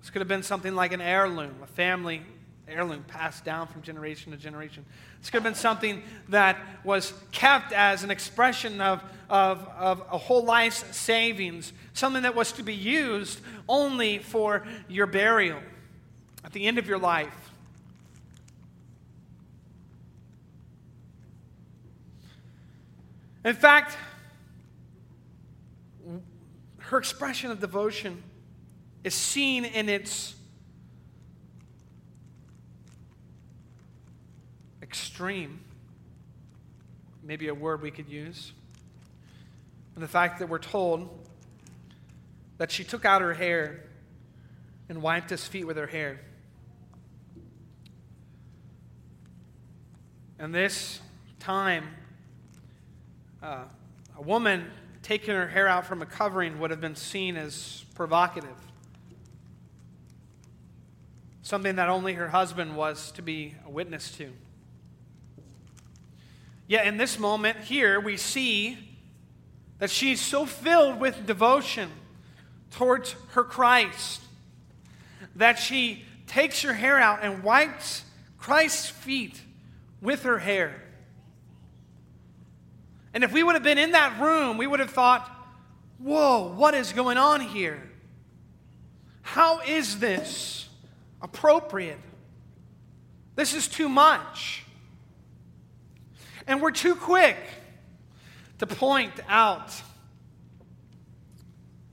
This 0.00 0.10
could 0.10 0.22
have 0.22 0.28
been 0.28 0.42
something 0.42 0.74
like 0.74 0.92
an 0.92 1.00
heirloom, 1.00 1.54
a 1.62 1.68
family 1.68 2.22
heirloom 2.66 3.04
passed 3.04 3.44
down 3.44 3.68
from 3.68 3.82
generation 3.82 4.32
to 4.32 4.38
generation. 4.38 4.84
This 5.20 5.30
could 5.30 5.36
have 5.36 5.44
been 5.44 5.54
something 5.54 6.02
that 6.30 6.58
was 6.84 7.12
kept 7.30 7.72
as 7.72 8.02
an 8.02 8.10
expression 8.10 8.80
of, 8.80 9.02
of, 9.32 9.66
of 9.78 10.00
a 10.12 10.18
whole 10.18 10.44
life's 10.44 10.84
savings, 10.94 11.72
something 11.94 12.22
that 12.24 12.34
was 12.34 12.52
to 12.52 12.62
be 12.62 12.74
used 12.74 13.40
only 13.66 14.18
for 14.18 14.62
your 14.88 15.06
burial 15.06 15.58
at 16.44 16.52
the 16.52 16.66
end 16.66 16.76
of 16.76 16.86
your 16.86 16.98
life. 16.98 17.32
In 23.42 23.54
fact, 23.54 23.96
her 26.78 26.98
expression 26.98 27.50
of 27.50 27.58
devotion 27.58 28.22
is 29.02 29.14
seen 29.14 29.64
in 29.64 29.88
its 29.88 30.34
extreme, 34.82 35.60
maybe 37.22 37.48
a 37.48 37.54
word 37.54 37.80
we 37.80 37.90
could 37.90 38.10
use, 38.10 38.52
and 39.94 40.02
the 40.02 40.08
fact 40.08 40.38
that 40.38 40.48
we're 40.48 40.58
told 40.58 41.08
that 42.58 42.70
she 42.70 42.84
took 42.84 43.04
out 43.04 43.22
her 43.22 43.34
hair 43.34 43.84
and 44.88 45.02
wiped 45.02 45.30
his 45.30 45.46
feet 45.46 45.66
with 45.66 45.76
her 45.76 45.86
hair. 45.86 46.20
And 50.38 50.54
this 50.54 51.00
time, 51.38 51.88
uh, 53.42 53.64
a 54.16 54.22
woman 54.22 54.70
taking 55.02 55.34
her 55.34 55.48
hair 55.48 55.66
out 55.66 55.86
from 55.86 56.02
a 56.02 56.06
covering 56.06 56.60
would 56.60 56.70
have 56.70 56.80
been 56.80 56.94
seen 56.94 57.36
as 57.36 57.84
provocative. 57.94 58.56
Something 61.42 61.76
that 61.76 61.88
only 61.88 62.14
her 62.14 62.28
husband 62.28 62.76
was 62.76 63.10
to 63.12 63.22
be 63.22 63.54
a 63.66 63.70
witness 63.70 64.12
to. 64.12 64.32
Yet 66.68 66.86
in 66.86 66.96
this 66.96 67.18
moment 67.18 67.58
here, 67.58 68.00
we 68.00 68.16
see 68.16 68.91
that 69.82 69.90
she's 69.90 70.20
so 70.20 70.46
filled 70.46 71.00
with 71.00 71.26
devotion 71.26 71.90
towards 72.70 73.16
her 73.32 73.42
Christ 73.42 74.20
that 75.34 75.58
she 75.58 76.04
takes 76.28 76.62
her 76.62 76.72
hair 76.72 77.00
out 77.00 77.24
and 77.24 77.42
wipes 77.42 78.04
Christ's 78.38 78.88
feet 78.88 79.40
with 80.00 80.22
her 80.22 80.38
hair. 80.38 80.80
And 83.12 83.24
if 83.24 83.32
we 83.32 83.42
would 83.42 83.56
have 83.56 83.64
been 83.64 83.76
in 83.76 83.90
that 83.90 84.20
room, 84.20 84.56
we 84.56 84.68
would 84.68 84.78
have 84.78 84.90
thought, 84.90 85.28
whoa, 85.98 86.54
what 86.54 86.74
is 86.74 86.92
going 86.92 87.18
on 87.18 87.40
here? 87.40 87.82
How 89.22 89.62
is 89.62 89.98
this 89.98 90.68
appropriate? 91.20 91.98
This 93.34 93.52
is 93.52 93.66
too 93.66 93.88
much. 93.88 94.62
And 96.46 96.62
we're 96.62 96.70
too 96.70 96.94
quick 96.94 97.36
to 98.62 98.66
point 98.68 99.14
out 99.28 99.74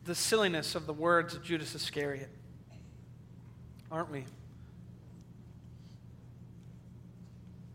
the 0.03 0.13
silliness 0.13 0.75
of 0.75 0.85
the 0.85 0.93
words 0.93 1.33
of 1.33 1.41
Judas 1.41 1.73
Iscariot, 1.73 2.29
aren't 3.91 4.11
we? 4.11 4.23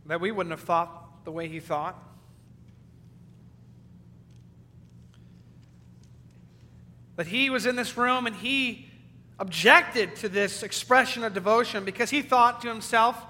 That 0.06 0.20
we 0.20 0.30
wouldn't 0.30 0.52
have 0.52 0.60
thought 0.60 1.24
the 1.24 1.32
way 1.32 1.48
he 1.48 1.58
thought. 1.58 2.00
That 7.16 7.26
he 7.26 7.50
was 7.50 7.66
in 7.66 7.74
this 7.74 7.96
room 7.96 8.28
and 8.28 8.36
he 8.36 8.86
objected 9.40 10.14
to 10.16 10.28
this 10.28 10.62
expression 10.62 11.24
of 11.24 11.34
devotion 11.34 11.84
because 11.84 12.10
he 12.10 12.22
thought 12.22 12.62
to 12.62 12.68
himself, 12.68 13.20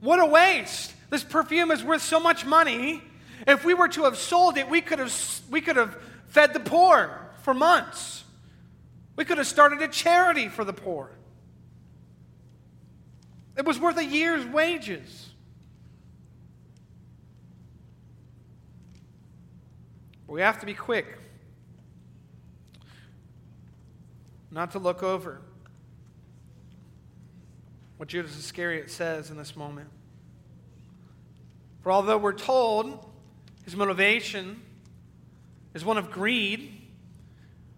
what 0.00 0.18
a 0.18 0.26
waste. 0.26 0.94
This 1.10 1.22
perfume 1.22 1.70
is 1.70 1.84
worth 1.84 2.02
so 2.02 2.18
much 2.18 2.44
money. 2.44 3.04
If 3.46 3.64
we 3.64 3.74
were 3.74 3.88
to 3.88 4.04
have 4.04 4.16
sold 4.16 4.58
it, 4.58 4.68
we 4.68 4.80
could 4.80 4.98
have, 4.98 5.40
we 5.50 5.60
could 5.60 5.76
have 5.76 5.96
fed 6.28 6.52
the 6.52 6.60
poor 6.60 7.30
for 7.42 7.54
months. 7.54 8.24
We 9.16 9.24
could 9.24 9.38
have 9.38 9.46
started 9.46 9.82
a 9.82 9.88
charity 9.88 10.48
for 10.48 10.64
the 10.64 10.72
poor. 10.72 11.10
It 13.56 13.64
was 13.64 13.78
worth 13.78 13.96
a 13.96 14.04
year's 14.04 14.46
wages. 14.46 15.30
We 20.28 20.42
have 20.42 20.60
to 20.60 20.66
be 20.66 20.74
quick 20.74 21.18
not 24.50 24.72
to 24.72 24.78
look 24.78 25.02
over 25.02 25.40
what 27.96 28.08
Judas 28.08 28.38
Iscariot 28.38 28.90
says 28.90 29.30
in 29.30 29.36
this 29.36 29.56
moment. 29.56 29.88
For 31.82 31.90
although 31.90 32.18
we're 32.18 32.32
told 32.32 33.04
his 33.68 33.76
motivation 33.76 34.62
is 35.74 35.84
one 35.84 35.98
of 35.98 36.10
greed, 36.10 36.72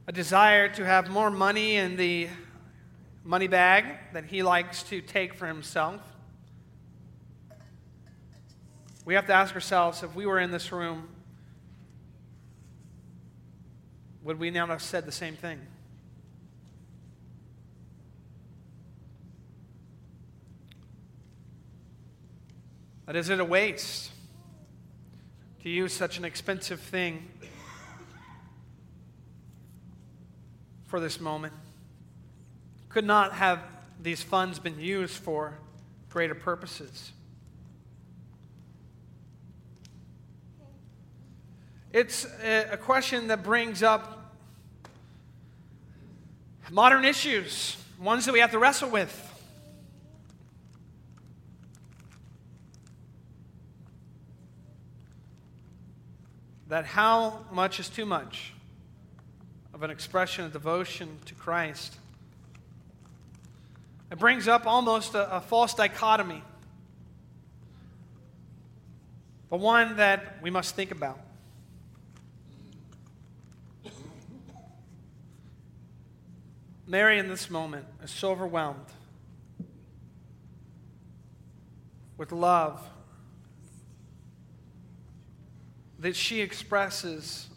a 0.06 0.12
desire 0.12 0.68
to 0.68 0.86
have 0.86 1.10
more 1.10 1.32
money 1.32 1.74
in 1.74 1.96
the 1.96 2.28
money 3.24 3.48
bag 3.48 3.86
that 4.12 4.24
he 4.24 4.44
likes 4.44 4.84
to 4.84 5.00
take 5.00 5.34
for 5.34 5.48
himself, 5.48 6.00
we 9.04 9.14
have 9.14 9.26
to 9.26 9.32
ask 9.32 9.52
ourselves 9.52 10.04
if 10.04 10.14
we 10.14 10.26
were 10.26 10.38
in 10.38 10.52
this 10.52 10.70
room, 10.70 11.08
would 14.22 14.38
we 14.38 14.50
now 14.52 14.68
have 14.68 14.82
said 14.82 15.04
the 15.06 15.10
same 15.10 15.34
thing? 15.34 15.58
But 23.06 23.16
is 23.16 23.28
it 23.28 23.40
a 23.40 23.44
waste 23.44 24.12
to 25.62 25.68
use 25.68 25.92
such 25.92 26.18
an 26.18 26.24
expensive 26.24 26.80
thing 26.80 27.28
for 30.86 31.00
this 31.00 31.20
moment? 31.20 31.52
Could 32.88 33.04
not 33.04 33.32
have 33.32 33.60
these 34.02 34.22
funds 34.22 34.58
been 34.58 34.80
used 34.80 35.16
for 35.16 35.58
greater 36.08 36.34
purposes? 36.34 37.12
It's 41.92 42.26
a 42.44 42.76
question 42.76 43.28
that 43.28 43.42
brings 43.42 43.82
up 43.82 44.34
modern 46.70 47.04
issues, 47.04 47.76
ones 47.98 48.26
that 48.26 48.32
we 48.32 48.38
have 48.38 48.52
to 48.52 48.58
wrestle 48.58 48.90
with. 48.90 49.29
That 56.70 56.84
how 56.84 57.44
much 57.50 57.80
is 57.80 57.88
too 57.88 58.06
much 58.06 58.52
of 59.74 59.82
an 59.82 59.90
expression 59.90 60.44
of 60.44 60.52
devotion 60.52 61.18
to 61.26 61.34
Christ. 61.34 61.96
It 64.12 64.20
brings 64.20 64.46
up 64.46 64.66
almost 64.66 65.16
a, 65.16 65.38
a 65.38 65.40
false 65.40 65.74
dichotomy, 65.74 66.44
but 69.48 69.58
one 69.58 69.96
that 69.96 70.40
we 70.42 70.50
must 70.50 70.76
think 70.76 70.92
about. 70.92 71.18
Mary, 76.86 77.18
in 77.18 77.28
this 77.28 77.50
moment, 77.50 77.86
is 78.04 78.12
so 78.12 78.30
overwhelmed 78.30 78.86
with 82.16 82.30
love 82.30 82.80
that 86.00 86.16
she 86.16 86.40
expresses 86.40 87.48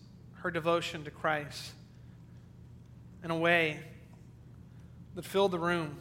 her 0.41 0.51
devotion 0.51 1.05
to 1.05 1.11
Christ 1.11 1.71
in 3.23 3.31
a 3.31 3.37
way 3.37 3.79
that 5.15 5.23
filled 5.23 5.51
the 5.51 5.59
room. 5.59 5.97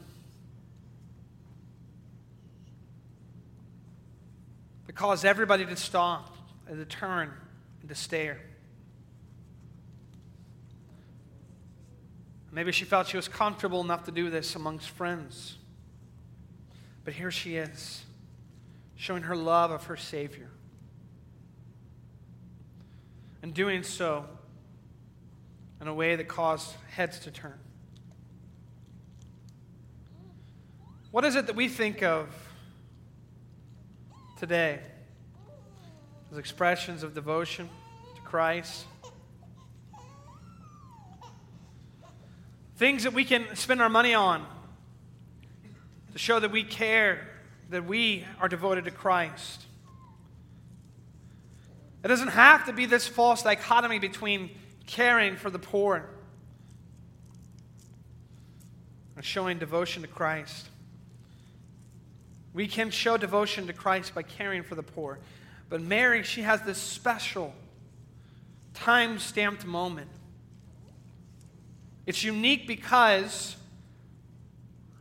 That 4.87 4.97
caused 4.97 5.25
everybody 5.25 5.65
to 5.65 5.77
stop 5.77 6.37
and 6.67 6.79
to 6.79 6.85
turn 6.85 7.33
and 7.81 7.89
to 7.89 7.95
stare. 7.95 8.41
Maybe 12.51 12.73
she 12.73 12.85
felt 12.85 13.07
she 13.07 13.17
was 13.17 13.29
comfortable 13.29 13.81
enough 13.81 14.05
to 14.05 14.11
do 14.11 14.29
this 14.29 14.57
amongst 14.57 14.91
friends. 14.91 15.57
But 17.05 17.15
here 17.15 17.31
she 17.31 17.57
is, 17.57 18.03
showing 18.97 19.23
her 19.23 19.37
love 19.37 19.71
of 19.71 19.85
her 19.85 19.97
Savior 19.97 20.52
and 23.43 23.53
doing 23.53 23.83
so 23.83 24.25
in 25.81 25.89
a 25.89 25.95
way 25.95 26.17
that 26.17 26.29
caused 26.29 26.75
heads 26.91 27.19
to 27.21 27.31
turn. 27.31 27.59
What 31.11 31.25
is 31.25 31.35
it 31.37 31.47
that 31.49 31.57
we 31.57 31.69
think 31.69 32.03
of 32.03 32.29
today 34.39 34.79
as 36.31 36.39
expressions 36.39 37.03
of 37.03 37.15
devotion 37.15 37.69
to 38.15 38.23
Christ? 38.23 38.87
Things 42.77 43.03
that 43.03 43.13
we 43.13 43.25
can 43.25 43.55
spend 43.55 43.83
our 43.83 43.91
money 43.91 44.15
on 44.15 44.47
to 46.13 46.19
show 46.19 46.41
that 46.41 46.51
we 46.51 46.65
care, 46.65 47.29
that 47.71 47.85
we 47.85 48.25
are 48.41 48.49
devoted 48.49 48.85
to 48.87 48.91
Christ. 48.91 49.67
It 52.05 52.09
doesn't 52.09 52.29
have 52.29 52.67
to 52.67 52.73
be 52.73 52.87
this 52.87 53.07
false 53.07 53.43
dichotomy 53.43 53.99
between 53.99 54.51
caring 54.87 55.37
for 55.37 55.51
the 55.51 55.59
poor 55.59 56.09
and 59.17 59.25
showing 59.25 59.59
devotion 59.59 60.03
to 60.03 60.09
Christ. 60.09 60.69
We 62.55 62.67
can 62.67 62.91
show 62.91 63.17
devotion 63.17 63.67
to 63.69 63.73
Christ 63.73 64.15
by 64.15 64.23
caring 64.23 64.63
for 64.63 64.75
the 64.75 64.83
poor. 64.83 65.21
But 65.69 65.81
Mary, 65.81 66.23
she 66.23 66.43
has 66.43 66.61
this 66.63 66.79
special, 66.79 67.55
time 68.75 69.19
stamped 69.19 69.65
moment. 69.65 70.11
It's 72.05 72.25
unique 72.25 72.67
because 72.67 73.57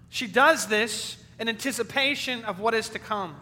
she 0.10 0.28
does 0.28 0.68
this 0.68 1.18
in 1.40 1.50
anticipation 1.50 2.46
of 2.46 2.60
what 2.60 2.74
is 2.74 2.90
to 2.90 3.00
come. 3.00 3.36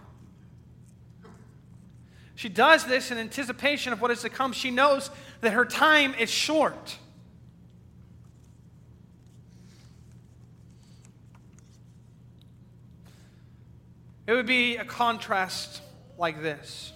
She 2.39 2.47
does 2.47 2.85
this 2.85 3.11
in 3.11 3.17
anticipation 3.17 3.91
of 3.91 3.99
what 3.99 4.11
is 4.11 4.21
to 4.21 4.29
come. 4.29 4.53
She 4.53 4.71
knows 4.71 5.11
that 5.41 5.51
her 5.51 5.65
time 5.65 6.13
is 6.13 6.29
short. 6.29 6.97
It 14.25 14.31
would 14.31 14.45
be 14.45 14.77
a 14.77 14.85
contrast 14.85 15.81
like 16.17 16.41
this. 16.41 16.93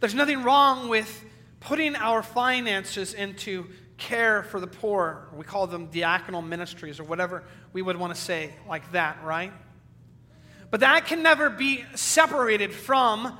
There's 0.00 0.14
nothing 0.14 0.42
wrong 0.42 0.90
with 0.90 1.24
putting 1.60 1.96
our 1.96 2.22
finances 2.22 3.14
into 3.14 3.68
care 3.96 4.42
for 4.42 4.60
the 4.60 4.66
poor. 4.66 5.28
We 5.34 5.46
call 5.46 5.66
them 5.66 5.88
diaconal 5.88 6.46
ministries 6.46 7.00
or 7.00 7.04
whatever 7.04 7.42
we 7.72 7.80
would 7.80 7.96
want 7.96 8.14
to 8.14 8.20
say 8.20 8.52
like 8.68 8.92
that, 8.92 9.24
right? 9.24 9.54
But 10.70 10.80
that 10.80 11.06
can 11.06 11.22
never 11.22 11.48
be 11.48 11.86
separated 11.94 12.74
from 12.74 13.38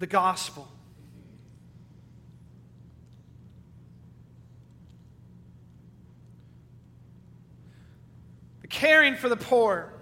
the 0.00 0.08
gospel. 0.08 0.66
The 8.62 8.68
caring 8.68 9.14
for 9.14 9.28
the 9.28 9.36
poor 9.36 9.92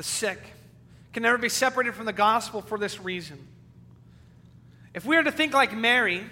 the 0.00 0.04
sick, 0.04 0.38
can 1.12 1.24
never 1.24 1.36
be 1.36 1.50
separated 1.50 1.94
from 1.94 2.06
the 2.06 2.12
gospel 2.12 2.62
for 2.62 2.78
this 2.78 2.98
reason. 3.00 3.46
If 4.94 5.04
we 5.04 5.14
are 5.18 5.22
to 5.22 5.30
think 5.30 5.52
like 5.52 5.76
Mary, 5.76 6.24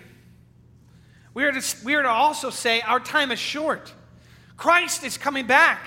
we 1.34 1.44
are 1.44 1.52
to, 1.52 1.76
we 1.84 1.94
are 1.94 2.02
to 2.02 2.08
also 2.08 2.48
say 2.48 2.80
our 2.80 2.98
time 2.98 3.30
is 3.30 3.38
short. 3.38 3.92
Christ 4.56 5.04
is 5.04 5.18
coming 5.18 5.46
back. 5.46 5.86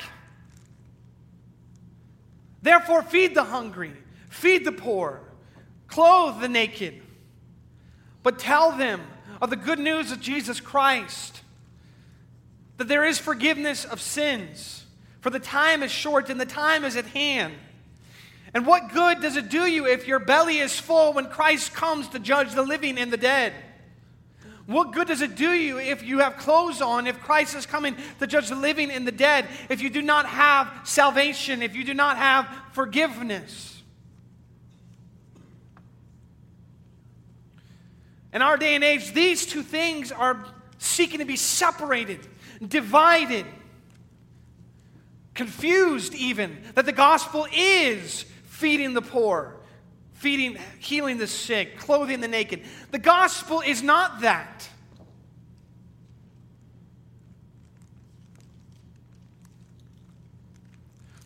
Therefore, 2.62 3.02
feed 3.02 3.34
the 3.34 3.46
hungry, 3.46 3.94
feed 4.30 4.64
the 4.64 4.72
poor, 4.72 5.22
clothe 5.92 6.42
the 6.42 6.50
naked. 6.50 7.02
But 8.24 8.40
tell 8.40 8.72
them 8.72 9.02
of 9.42 9.50
the 9.50 9.56
good 9.56 9.80
news 9.80 10.12
of 10.12 10.20
Jesus 10.20 10.60
Christ 10.60 11.42
that 12.78 12.88
there 12.88 13.06
is 13.06 13.20
forgiveness 13.20 13.86
of 13.86 14.02
sins 14.02 14.82
for 15.22 15.30
the 15.30 15.40
time 15.40 15.84
is 15.84 15.92
short 15.92 16.30
and 16.30 16.42
the 16.42 16.46
time 16.46 16.84
is 16.84 16.96
at 16.96 17.06
hand. 17.06 17.54
And 18.54 18.66
what 18.66 18.92
good 18.92 19.22
does 19.22 19.38
it 19.38 19.50
do 19.50 19.66
you 19.66 19.88
if 19.88 20.08
your 20.08 20.20
belly 20.20 20.58
is 20.58 20.78
full 20.78 21.14
when 21.14 21.28
Christ 21.28 21.74
comes 21.74 22.10
to 22.10 22.20
judge 22.20 22.54
the 22.54 22.64
living 22.64 22.98
and 22.98 23.14
the 23.14 23.18
dead? 23.18 23.54
What 24.66 24.92
good 24.92 25.08
does 25.08 25.22
it 25.22 25.36
do 25.36 25.52
you 25.52 25.80
if 25.80 26.04
you 26.04 26.20
have 26.20 26.38
clothes 26.38 26.82
on, 26.82 27.08
if 27.08 27.20
Christ 27.22 27.56
is 27.56 27.66
coming 27.66 27.96
to 28.20 28.28
judge 28.28 28.50
the 28.50 28.56
living 28.56 28.92
and 28.92 29.08
the 29.08 29.12
dead, 29.12 29.48
if 29.70 29.82
you 29.82 29.90
do 29.90 30.02
not 30.02 30.26
have 30.26 30.72
salvation, 30.84 31.62
if 31.62 31.76
you 31.76 31.84
do 31.84 31.94
not 31.94 32.18
have 32.18 32.48
forgiveness? 32.74 33.81
In 38.34 38.42
our 38.42 38.58
day 38.58 38.76
and 38.76 38.84
age, 38.84 39.14
these 39.14 39.46
two 39.46 39.64
things 39.64 40.12
are 40.12 40.46
seeking 40.78 41.20
to 41.20 41.26
be 41.26 41.36
separated, 41.36 42.20
divided 42.66 43.46
confused 45.34 46.14
even 46.14 46.62
that 46.76 46.86
the 46.86 46.92
gospel 46.92 47.48
is 47.56 48.26
feeding 48.44 48.94
the 48.94 49.02
poor, 49.02 49.56
feeding, 50.14 50.58
healing 50.80 51.18
the 51.18 51.28
sick, 51.28 51.78
clothing 51.78 52.20
the 52.20 52.28
naked. 52.28 52.62
The 52.92 53.00
gospel 53.00 53.62
is 53.62 53.82
not 53.82 54.22
that. 54.22 54.68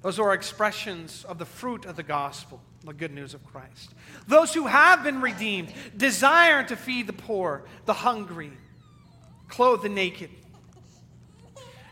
Those 0.01 0.19
are 0.19 0.33
expressions 0.33 1.25
of 1.27 1.39
the 1.39 1.45
fruit 1.45 1.85
of 1.85 1.95
the 1.95 2.03
gospel, 2.03 2.61
the 2.85 2.93
good 2.93 3.11
news 3.11 3.33
of 3.33 3.43
Christ. 3.45 3.93
Those 4.27 4.53
who 4.53 4.67
have 4.67 5.03
been 5.03 5.21
redeemed 5.21 5.73
desire 5.97 6.63
to 6.63 6.75
feed 6.75 7.07
the 7.07 7.13
poor, 7.13 7.63
the 7.85 7.93
hungry, 7.93 8.51
clothe 9.47 9.81
the 9.81 9.89
naked. 9.89 10.29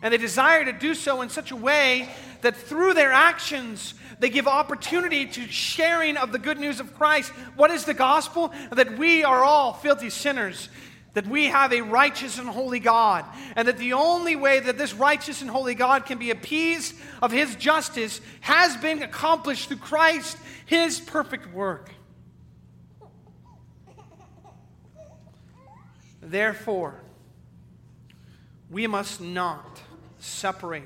And 0.01 0.13
they 0.13 0.17
desire 0.17 0.65
to 0.65 0.73
do 0.73 0.93
so 0.93 1.21
in 1.21 1.29
such 1.29 1.51
a 1.51 1.55
way 1.55 2.09
that 2.41 2.55
through 2.55 2.93
their 2.93 3.11
actions, 3.11 3.93
they 4.19 4.29
give 4.29 4.47
opportunity 4.47 5.25
to 5.25 5.47
sharing 5.47 6.17
of 6.17 6.31
the 6.31 6.39
good 6.39 6.59
news 6.59 6.79
of 6.79 6.93
Christ. 6.95 7.31
What 7.55 7.71
is 7.71 7.85
the 7.85 7.93
gospel? 7.93 8.53
That 8.71 8.97
we 8.97 9.23
are 9.23 9.43
all 9.43 9.73
filthy 9.73 10.09
sinners, 10.09 10.69
that 11.13 11.27
we 11.27 11.45
have 11.45 11.71
a 11.71 11.81
righteous 11.81 12.39
and 12.39 12.49
holy 12.49 12.79
God, 12.79 13.23
and 13.55 13.67
that 13.67 13.77
the 13.77 13.93
only 13.93 14.35
way 14.35 14.59
that 14.59 14.77
this 14.77 14.93
righteous 14.93 15.41
and 15.41 15.49
holy 15.49 15.75
God 15.75 16.05
can 16.05 16.17
be 16.17 16.31
appeased 16.31 16.95
of 17.21 17.31
his 17.31 17.55
justice 17.55 18.19
has 18.41 18.75
been 18.77 19.03
accomplished 19.03 19.67
through 19.67 19.77
Christ, 19.77 20.37
his 20.65 20.99
perfect 20.99 21.53
work. 21.53 21.91
Therefore, 26.19 26.99
we 28.71 28.87
must 28.87 29.21
not 29.21 29.81
separate 30.17 30.83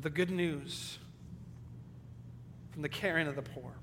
the 0.00 0.10
good 0.10 0.30
news 0.30 0.98
from 2.72 2.82
the 2.82 2.88
caring 2.88 3.28
of 3.28 3.36
the 3.36 3.42
poor. 3.42 3.75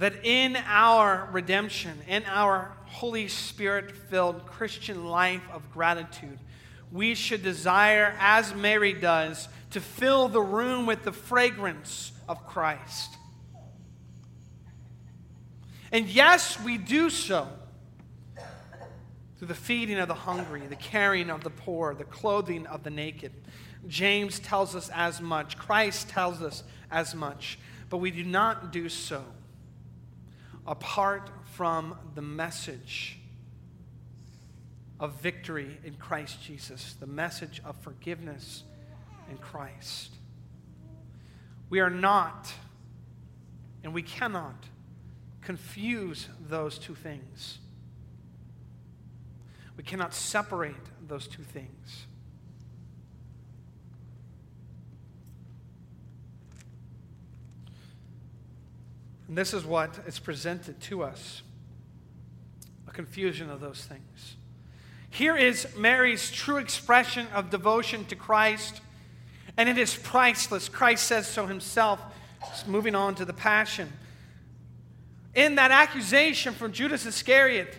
That 0.00 0.24
in 0.24 0.56
our 0.56 1.28
redemption, 1.30 1.98
in 2.08 2.24
our 2.24 2.72
Holy 2.86 3.28
Spirit 3.28 3.92
filled 3.92 4.46
Christian 4.46 5.04
life 5.04 5.42
of 5.52 5.70
gratitude, 5.72 6.38
we 6.90 7.14
should 7.14 7.42
desire, 7.42 8.16
as 8.18 8.54
Mary 8.54 8.94
does, 8.94 9.46
to 9.72 9.80
fill 9.80 10.28
the 10.28 10.40
room 10.40 10.86
with 10.86 11.04
the 11.04 11.12
fragrance 11.12 12.12
of 12.26 12.46
Christ. 12.46 13.14
And 15.92 16.06
yes, 16.08 16.58
we 16.64 16.78
do 16.78 17.10
so 17.10 17.46
through 19.38 19.48
the 19.48 19.54
feeding 19.54 19.98
of 19.98 20.08
the 20.08 20.14
hungry, 20.14 20.62
the 20.66 20.76
caring 20.76 21.28
of 21.28 21.44
the 21.44 21.50
poor, 21.50 21.94
the 21.94 22.04
clothing 22.04 22.66
of 22.68 22.84
the 22.84 22.90
naked. 22.90 23.32
James 23.86 24.40
tells 24.40 24.74
us 24.74 24.88
as 24.94 25.20
much. 25.20 25.58
Christ 25.58 26.08
tells 26.08 26.40
us 26.40 26.64
as 26.90 27.14
much. 27.14 27.58
But 27.90 27.98
we 27.98 28.10
do 28.10 28.24
not 28.24 28.72
do 28.72 28.88
so 28.88 29.22
apart 30.70 31.28
from 31.56 31.96
the 32.14 32.22
message 32.22 33.18
of 35.00 35.20
victory 35.20 35.76
in 35.84 35.94
Christ 35.94 36.40
Jesus, 36.44 36.94
the 37.00 37.08
message 37.08 37.60
of 37.64 37.76
forgiveness 37.82 38.62
in 39.28 39.36
Christ. 39.38 40.14
We 41.70 41.80
are 41.80 41.90
not, 41.90 42.52
and 43.82 43.92
we 43.92 44.02
cannot, 44.02 44.66
confuse 45.42 46.28
those 46.48 46.78
two 46.78 46.94
things. 46.94 47.58
We 49.76 49.82
cannot 49.82 50.14
separate 50.14 50.76
those 51.08 51.26
two 51.26 51.42
things. 51.42 52.06
And 59.30 59.38
this 59.38 59.54
is 59.54 59.64
what 59.64 59.96
is 60.08 60.18
presented 60.18 60.80
to 60.80 61.04
us 61.04 61.42
a 62.88 62.90
confusion 62.90 63.48
of 63.48 63.60
those 63.60 63.84
things. 63.84 64.34
Here 65.08 65.36
is 65.36 65.68
Mary's 65.76 66.32
true 66.32 66.56
expression 66.56 67.28
of 67.32 67.48
devotion 67.48 68.04
to 68.06 68.16
Christ, 68.16 68.80
and 69.56 69.68
it 69.68 69.78
is 69.78 69.94
priceless. 69.94 70.68
Christ 70.68 71.06
says 71.06 71.28
so 71.28 71.46
himself. 71.46 72.00
moving 72.66 72.96
on 72.96 73.14
to 73.14 73.24
the 73.24 73.32
passion. 73.32 73.92
In 75.36 75.54
that 75.54 75.70
accusation 75.70 76.52
from 76.52 76.72
Judas 76.72 77.06
Iscariot, 77.06 77.72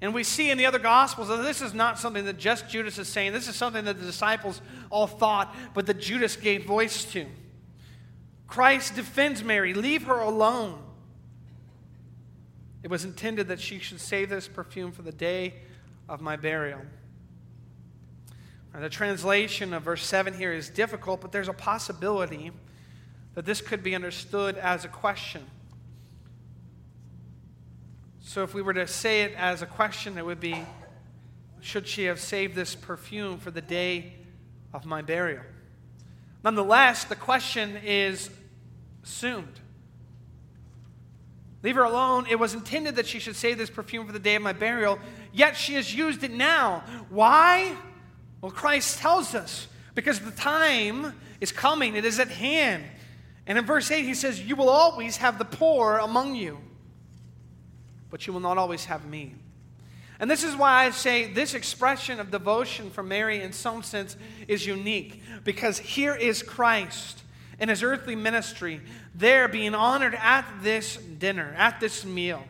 and 0.00 0.14
we 0.14 0.24
see 0.24 0.50
in 0.50 0.56
the 0.56 0.64
other 0.64 0.78
Gospels 0.78 1.28
that 1.28 1.42
this 1.42 1.60
is 1.60 1.74
not 1.74 1.98
something 1.98 2.24
that 2.24 2.38
just 2.38 2.70
Judas 2.70 2.96
is 2.96 3.06
saying. 3.06 3.34
This 3.34 3.48
is 3.48 3.54
something 3.54 3.84
that 3.84 3.98
the 4.00 4.06
disciples 4.06 4.62
all 4.88 5.06
thought, 5.06 5.54
but 5.74 5.84
that 5.88 6.00
Judas 6.00 6.36
gave 6.36 6.64
voice 6.64 7.04
to. 7.12 7.26
Christ 8.46 8.94
defends 8.96 9.44
Mary. 9.44 9.74
Leave 9.74 10.04
her 10.04 10.20
alone. 10.20 10.84
It 12.86 12.90
was 12.90 13.04
intended 13.04 13.48
that 13.48 13.58
she 13.58 13.80
should 13.80 13.98
save 13.98 14.28
this 14.28 14.46
perfume 14.46 14.92
for 14.92 15.02
the 15.02 15.10
day 15.10 15.54
of 16.08 16.20
my 16.20 16.36
burial. 16.36 16.78
The 18.72 18.88
translation 18.88 19.74
of 19.74 19.82
verse 19.82 20.04
7 20.04 20.32
here 20.34 20.52
is 20.52 20.70
difficult, 20.70 21.20
but 21.20 21.32
there's 21.32 21.48
a 21.48 21.52
possibility 21.52 22.52
that 23.34 23.44
this 23.44 23.60
could 23.60 23.82
be 23.82 23.96
understood 23.96 24.56
as 24.56 24.84
a 24.84 24.88
question. 24.88 25.42
So, 28.20 28.44
if 28.44 28.54
we 28.54 28.62
were 28.62 28.74
to 28.74 28.86
say 28.86 29.22
it 29.22 29.32
as 29.36 29.62
a 29.62 29.66
question, 29.66 30.16
it 30.16 30.24
would 30.24 30.38
be 30.38 30.64
Should 31.60 31.88
she 31.88 32.04
have 32.04 32.20
saved 32.20 32.54
this 32.54 32.76
perfume 32.76 33.38
for 33.38 33.50
the 33.50 33.62
day 33.62 34.12
of 34.72 34.86
my 34.86 35.02
burial? 35.02 35.42
Nonetheless, 36.44 37.02
the 37.02 37.16
question 37.16 37.78
is 37.84 38.30
assumed. 39.02 39.58
Leave 41.66 41.74
her 41.74 41.82
alone. 41.82 42.28
It 42.30 42.38
was 42.38 42.54
intended 42.54 42.94
that 42.94 43.08
she 43.08 43.18
should 43.18 43.34
save 43.34 43.58
this 43.58 43.70
perfume 43.70 44.06
for 44.06 44.12
the 44.12 44.20
day 44.20 44.36
of 44.36 44.42
my 44.42 44.52
burial, 44.52 45.00
yet 45.32 45.56
she 45.56 45.74
has 45.74 45.92
used 45.92 46.22
it 46.22 46.30
now. 46.30 46.84
Why? 47.10 47.74
Well, 48.40 48.52
Christ 48.52 49.00
tells 49.00 49.34
us 49.34 49.66
because 49.96 50.20
the 50.20 50.30
time 50.30 51.12
is 51.40 51.50
coming, 51.50 51.96
it 51.96 52.04
is 52.04 52.20
at 52.20 52.28
hand. 52.28 52.84
And 53.48 53.58
in 53.58 53.66
verse 53.66 53.90
8, 53.90 54.04
he 54.04 54.14
says, 54.14 54.40
You 54.40 54.54
will 54.54 54.68
always 54.68 55.16
have 55.16 55.38
the 55.38 55.44
poor 55.44 55.96
among 55.96 56.36
you, 56.36 56.58
but 58.10 58.28
you 58.28 58.32
will 58.32 58.38
not 58.38 58.58
always 58.58 58.84
have 58.84 59.04
me. 59.04 59.34
And 60.20 60.30
this 60.30 60.44
is 60.44 60.54
why 60.54 60.84
I 60.84 60.90
say 60.90 61.32
this 61.32 61.52
expression 61.52 62.20
of 62.20 62.30
devotion 62.30 62.90
from 62.90 63.08
Mary, 63.08 63.42
in 63.42 63.52
some 63.52 63.82
sense, 63.82 64.16
is 64.46 64.64
unique. 64.64 65.20
Because 65.42 65.80
here 65.80 66.14
is 66.14 66.44
Christ 66.44 67.24
in 67.58 67.70
his 67.70 67.82
earthly 67.82 68.14
ministry, 68.14 68.80
there 69.16 69.48
being 69.48 69.74
honored 69.74 70.14
at 70.14 70.44
this 70.62 70.96
dinner, 70.96 71.54
at 71.56 71.80
this 71.80 72.04
meal. 72.04 72.42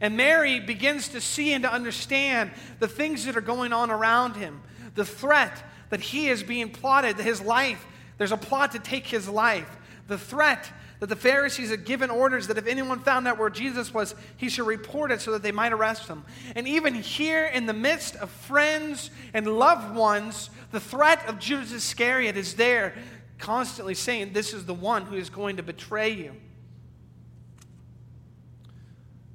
And 0.00 0.16
Mary 0.16 0.60
begins 0.60 1.08
to 1.08 1.20
see 1.20 1.52
and 1.52 1.64
to 1.64 1.72
understand 1.72 2.50
the 2.78 2.88
things 2.88 3.24
that 3.26 3.36
are 3.36 3.42
going 3.42 3.72
on 3.72 3.90
around 3.90 4.36
him, 4.36 4.62
the 4.94 5.04
threat 5.04 5.62
that 5.90 6.00
he 6.00 6.28
is 6.28 6.42
being 6.42 6.70
plotted, 6.70 7.16
that 7.16 7.24
his 7.24 7.40
life, 7.40 7.84
there's 8.18 8.32
a 8.32 8.36
plot 8.36 8.72
to 8.72 8.78
take 8.78 9.06
his 9.06 9.28
life, 9.28 9.68
the 10.06 10.18
threat 10.18 10.70
that 11.00 11.08
the 11.08 11.16
Pharisees 11.16 11.70
had 11.70 11.86
given 11.86 12.10
orders 12.10 12.46
that 12.46 12.58
if 12.58 12.66
anyone 12.66 13.00
found 13.00 13.26
out 13.26 13.38
where 13.38 13.50
Jesus 13.50 13.92
was, 13.92 14.14
he 14.36 14.50
should 14.50 14.66
report 14.66 15.10
it 15.10 15.22
so 15.22 15.32
that 15.32 15.42
they 15.42 15.52
might 15.52 15.72
arrest 15.72 16.06
him. 16.06 16.24
And 16.54 16.68
even 16.68 16.94
here, 16.94 17.46
in 17.46 17.64
the 17.64 17.72
midst 17.72 18.16
of 18.16 18.30
friends 18.30 19.10
and 19.32 19.58
loved 19.58 19.96
ones, 19.96 20.50
the 20.72 20.80
threat 20.80 21.26
of 21.26 21.38
Judas 21.38 21.72
Iscariot 21.72 22.36
is 22.36 22.54
there, 22.54 22.94
constantly 23.40 23.94
saying, 23.94 24.32
This 24.32 24.54
is 24.54 24.66
the 24.66 24.74
one 24.74 25.06
who 25.06 25.16
is 25.16 25.30
going 25.30 25.56
to 25.56 25.62
betray 25.62 26.10
you. 26.10 26.32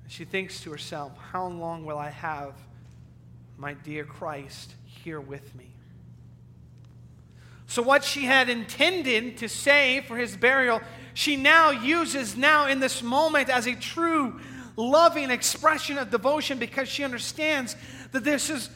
She 0.07 0.23
thinks 0.23 0.61
to 0.61 0.71
herself, 0.71 1.11
How 1.31 1.47
long 1.47 1.85
will 1.85 1.97
I 1.97 2.09
have 2.09 2.53
my 3.57 3.73
dear 3.73 4.05
Christ 4.05 4.75
here 4.85 5.19
with 5.19 5.53
me? 5.55 5.71
So, 7.67 7.81
what 7.81 8.03
she 8.03 8.25
had 8.25 8.47
intended 8.47 9.37
to 9.37 9.49
say 9.49 10.01
for 10.07 10.15
his 10.15 10.37
burial, 10.37 10.81
she 11.13 11.35
now 11.35 11.71
uses 11.71 12.37
now 12.37 12.67
in 12.67 12.79
this 12.79 13.01
moment 13.01 13.49
as 13.49 13.67
a 13.67 13.75
true 13.75 14.39
loving 14.77 15.31
expression 15.31 15.97
of 15.97 16.11
devotion 16.11 16.59
because 16.59 16.87
she 16.87 17.03
understands 17.03 17.75
that 18.11 18.23
this 18.23 18.49
is 18.49 18.69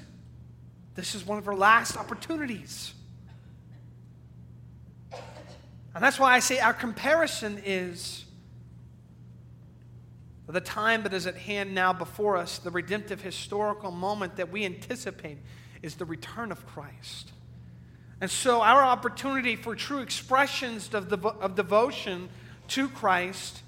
this 0.96 1.16
is 1.16 1.26
one 1.26 1.38
of 1.38 1.46
her 1.46 1.56
last 1.56 1.96
opportunities. 1.96 2.94
And 5.96 6.04
that's 6.04 6.20
why 6.20 6.34
I 6.34 6.40
say 6.40 6.60
our 6.60 6.74
comparison 6.74 7.62
is 7.66 8.26
the 10.48 10.62
time 10.62 11.04
that 11.04 11.14
is 11.14 11.28
at 11.28 11.36
hand 11.36 11.76
now 11.76 11.94
before 11.94 12.38
us, 12.38 12.58
the 12.58 12.72
redemptive 12.72 13.22
historical 13.22 13.92
moment 13.92 14.36
that 14.38 14.52
we 14.52 14.66
anticipate 14.66 15.38
is 15.84 15.96
the 15.96 16.06
return 16.06 16.52
of 16.52 16.66
Christ. 16.66 17.32
And 18.22 18.30
so, 18.30 18.62
our 18.62 18.82
opportunity 18.82 19.56
for 19.56 19.76
true 19.76 20.00
expressions 20.00 20.94
of, 20.94 21.08
devo- 21.08 21.40
of 21.40 21.56
devotion 21.56 22.30
to 22.70 22.90
Christ 22.90 23.62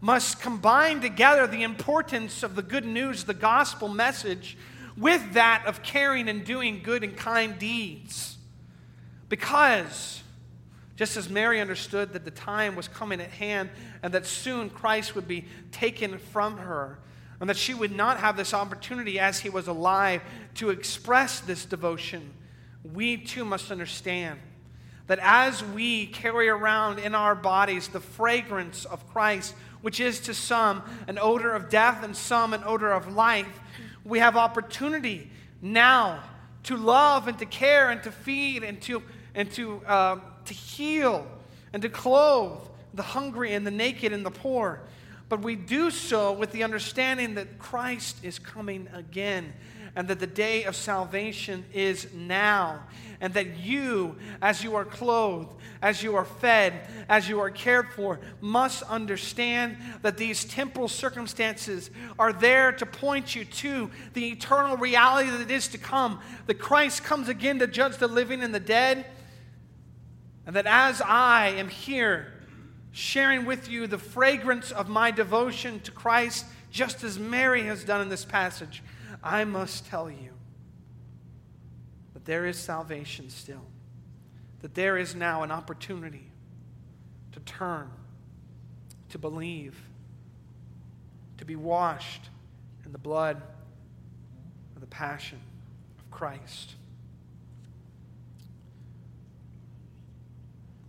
must 0.00 0.40
combine 0.40 1.00
together 1.00 1.46
the 1.46 1.62
importance 1.62 2.42
of 2.42 2.54
the 2.54 2.62
good 2.62 2.84
news, 2.84 3.24
the 3.24 3.34
gospel 3.34 3.88
message, 3.88 4.58
with 4.96 5.34
that 5.34 5.64
of 5.66 5.82
caring 5.82 6.28
and 6.28 6.44
doing 6.44 6.80
good 6.82 7.02
and 7.02 7.16
kind 7.16 7.58
deeds. 7.58 8.36
Because, 9.28 10.22
just 10.98 11.16
as 11.16 11.30
Mary 11.30 11.60
understood 11.60 12.12
that 12.12 12.26
the 12.26 12.30
time 12.30 12.76
was 12.76 12.88
coming 12.88 13.22
at 13.22 13.30
hand 13.30 13.70
and 14.02 14.12
that 14.12 14.26
soon 14.26 14.68
Christ 14.68 15.14
would 15.14 15.26
be 15.26 15.46
taken 15.72 16.18
from 16.18 16.58
her, 16.58 16.98
and 17.40 17.48
that 17.48 17.56
she 17.56 17.72
would 17.72 17.94
not 17.94 18.18
have 18.18 18.36
this 18.36 18.52
opportunity 18.52 19.18
as 19.18 19.38
he 19.38 19.48
was 19.48 19.68
alive 19.68 20.20
to 20.56 20.68
express 20.68 21.40
this 21.40 21.64
devotion 21.64 22.34
we 22.94 23.16
too 23.16 23.44
must 23.44 23.70
understand 23.70 24.38
that 25.06 25.18
as 25.22 25.64
we 25.64 26.06
carry 26.06 26.48
around 26.48 26.98
in 26.98 27.14
our 27.14 27.34
bodies 27.34 27.88
the 27.88 28.00
fragrance 28.00 28.84
of 28.84 29.08
Christ, 29.10 29.54
which 29.80 30.00
is 30.00 30.20
to 30.20 30.34
some 30.34 30.82
an 31.06 31.18
odor 31.18 31.54
of 31.54 31.70
death 31.70 32.04
and 32.04 32.14
some 32.14 32.52
an 32.52 32.62
odor 32.64 32.92
of 32.92 33.14
life, 33.14 33.60
we 34.04 34.18
have 34.18 34.36
opportunity 34.36 35.30
now 35.62 36.22
to 36.64 36.76
love 36.76 37.26
and 37.26 37.38
to 37.38 37.46
care 37.46 37.90
and 37.90 38.02
to 38.02 38.12
feed 38.12 38.62
and 38.62 38.82
to, 38.82 39.02
and 39.34 39.50
to, 39.52 39.80
uh, 39.86 40.18
to 40.48 40.54
heal 40.54 41.26
and 41.72 41.82
to 41.82 41.88
clothe 41.88 42.60
the 42.94 43.02
hungry 43.02 43.54
and 43.54 43.66
the 43.66 43.70
naked 43.70 44.12
and 44.12 44.24
the 44.24 44.30
poor. 44.30 44.80
But 45.28 45.42
we 45.42 45.56
do 45.56 45.90
so 45.90 46.32
with 46.32 46.52
the 46.52 46.64
understanding 46.64 47.34
that 47.34 47.58
Christ 47.58 48.16
is 48.22 48.38
coming 48.38 48.88
again 48.92 49.52
and 49.94 50.08
that 50.08 50.20
the 50.20 50.26
day 50.26 50.64
of 50.64 50.76
salvation 50.76 51.64
is 51.72 52.12
now. 52.14 52.84
And 53.20 53.34
that 53.34 53.56
you, 53.58 54.14
as 54.40 54.62
you 54.62 54.76
are 54.76 54.84
clothed, 54.84 55.52
as 55.82 56.04
you 56.04 56.14
are 56.14 56.24
fed, 56.24 56.72
as 57.08 57.28
you 57.28 57.40
are 57.40 57.50
cared 57.50 57.92
for, 57.92 58.20
must 58.40 58.84
understand 58.84 59.76
that 60.02 60.16
these 60.16 60.44
temporal 60.44 60.86
circumstances 60.86 61.90
are 62.16 62.32
there 62.32 62.70
to 62.70 62.86
point 62.86 63.34
you 63.34 63.44
to 63.44 63.90
the 64.14 64.30
eternal 64.30 64.76
reality 64.76 65.30
that 65.30 65.50
is 65.50 65.66
to 65.68 65.78
come. 65.78 66.20
That 66.46 66.60
Christ 66.60 67.02
comes 67.02 67.28
again 67.28 67.58
to 67.58 67.66
judge 67.66 67.96
the 67.96 68.06
living 68.06 68.42
and 68.44 68.54
the 68.54 68.60
dead. 68.60 69.04
And 70.48 70.56
that 70.56 70.66
as 70.66 71.02
I 71.02 71.48
am 71.48 71.68
here, 71.68 72.32
sharing 72.90 73.44
with 73.44 73.68
you 73.68 73.86
the 73.86 73.98
fragrance 73.98 74.72
of 74.72 74.88
my 74.88 75.10
devotion 75.10 75.78
to 75.80 75.90
Christ, 75.90 76.46
just 76.70 77.04
as 77.04 77.18
Mary 77.18 77.64
has 77.64 77.84
done 77.84 78.00
in 78.00 78.08
this 78.08 78.24
passage, 78.24 78.82
I 79.22 79.44
must 79.44 79.86
tell 79.88 80.10
you 80.10 80.30
that 82.14 82.24
there 82.24 82.46
is 82.46 82.58
salvation 82.58 83.28
still, 83.28 83.66
that 84.62 84.74
there 84.74 84.96
is 84.96 85.14
now 85.14 85.42
an 85.42 85.50
opportunity 85.50 86.30
to 87.32 87.40
turn, 87.40 87.90
to 89.10 89.18
believe, 89.18 89.78
to 91.36 91.44
be 91.44 91.56
washed 91.56 92.30
in 92.86 92.92
the 92.92 92.98
blood 92.98 93.42
of 94.74 94.80
the 94.80 94.86
passion 94.86 95.40
of 95.98 96.10
Christ. 96.10 96.76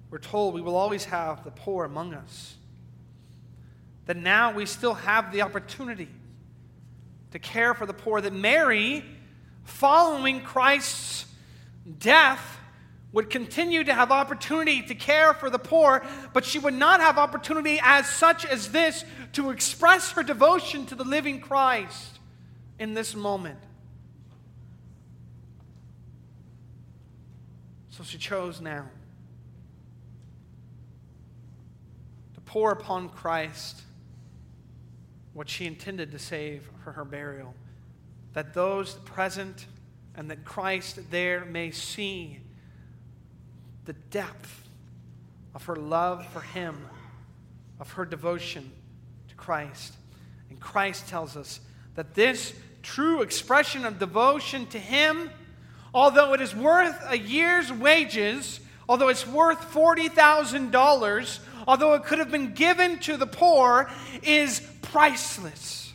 We're 0.10 0.17
told 0.17 0.54
we 0.54 0.62
will 0.62 0.76
always 0.76 1.06
have 1.06 1.43
the 1.43 1.52
poor 1.52 1.86
among 1.86 2.13
us. 2.13 2.56
That 4.06 4.17
now 4.17 4.54
we 4.54 4.65
still 4.65 4.95
have 4.95 5.32
the 5.32 5.43
opportunity 5.43 6.10
to 7.32 7.39
care 7.39 7.74
for 7.74 7.86
the 7.86 7.93
poor, 7.93 8.22
that 8.22 8.34
Mary, 8.34 9.06
following 9.63 10.41
Christ's 10.41 11.26
death, 12.00 12.58
would 13.12 13.30
continue 13.30 13.84
to 13.84 13.93
have 13.93 14.12
opportunity 14.12 14.82
to 14.84 14.93
care 14.93 15.34
for 15.34 15.50
the 15.50 15.58
poor, 15.58 16.06
but 16.34 16.45
she 16.45 16.60
would 16.60 16.74
not 16.74 17.02
have 17.02 17.17
opportunity 17.17 17.80
as 17.82 18.08
such 18.08 18.45
as 18.45 18.72
this 18.72 19.04
to 19.34 19.50
express 19.50 20.12
her 20.12 20.22
devotion 20.22 20.86
to 20.86 20.95
the 20.95 21.04
living 21.04 21.39
Christ 21.39 22.19
in 22.78 22.93
this 22.93 23.15
moment. 23.15 23.60
So 27.89 28.04
she 28.04 28.17
chose 28.17 28.62
now 28.62 28.86
to 32.36 32.39
pour 32.50 32.72
upon 32.72 33.10
Christ 33.10 33.84
what 35.34 35.48
she 35.48 35.68
intended 35.68 36.12
to 36.14 36.18
save 36.18 36.68
for 36.84 36.94
her 36.94 37.06
burial. 37.06 37.54
That 38.34 38.56
those 38.56 38.96
present 39.06 39.68
and 40.16 40.32
that 40.32 40.46
Christ 40.46 41.12
there 41.12 41.46
may 41.46 41.70
see 41.70 42.40
the 43.86 43.94
depth 43.94 44.68
of 45.54 45.64
her 45.66 45.76
love 45.76 46.26
for 46.30 46.42
him, 46.42 46.88
of 47.80 47.92
her 47.92 48.04
devotion 48.04 48.72
to 49.28 49.36
Christ. 49.36 49.94
And 50.50 50.60
Christ 50.60 51.08
tells 51.08 51.38
us 51.38 51.60
that 51.94 52.16
this 52.16 52.56
true 52.82 53.22
expression 53.22 53.86
of 53.86 54.00
devotion 54.00 54.66
to 54.68 54.80
him, 54.80 55.30
although 55.94 56.34
it 56.34 56.42
is 56.42 56.56
worth 56.56 57.00
a 57.10 57.18
year's 57.20 57.72
wages, 57.72 58.60
although 58.88 59.10
it's 59.10 59.28
worth 59.28 59.72
$40,000, 59.72 61.40
although 61.70 61.94
it 61.94 62.04
could 62.04 62.18
have 62.18 62.32
been 62.32 62.52
given 62.56 62.98
to 62.98 63.16
the 63.16 63.28
poor, 63.28 63.92
is 64.24 64.60
priceless. 64.82 65.94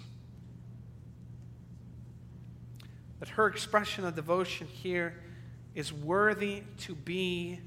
But 3.19 3.29
her 3.31 3.49
expression 3.49 4.05
of 4.05 4.15
devotion 4.15 4.69
here 4.69 5.21
is 5.75 5.93
worthy 5.93 6.63
to 6.83 6.95
be 6.95 7.59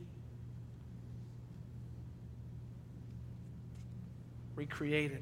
recreated. 4.56 5.22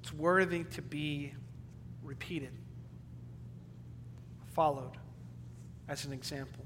It's 0.00 0.14
worthy 0.14 0.64
to 0.64 0.80
be 0.80 1.34
repeated, 2.02 2.52
followed 4.54 4.96
as 5.88 6.06
an 6.06 6.14
example. 6.14 6.64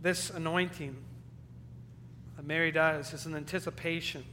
This 0.00 0.30
anointing 0.30 0.96
that 2.36 2.46
Mary 2.46 2.70
does 2.70 3.12
is 3.12 3.26
an 3.26 3.34
anticipation 3.34 4.24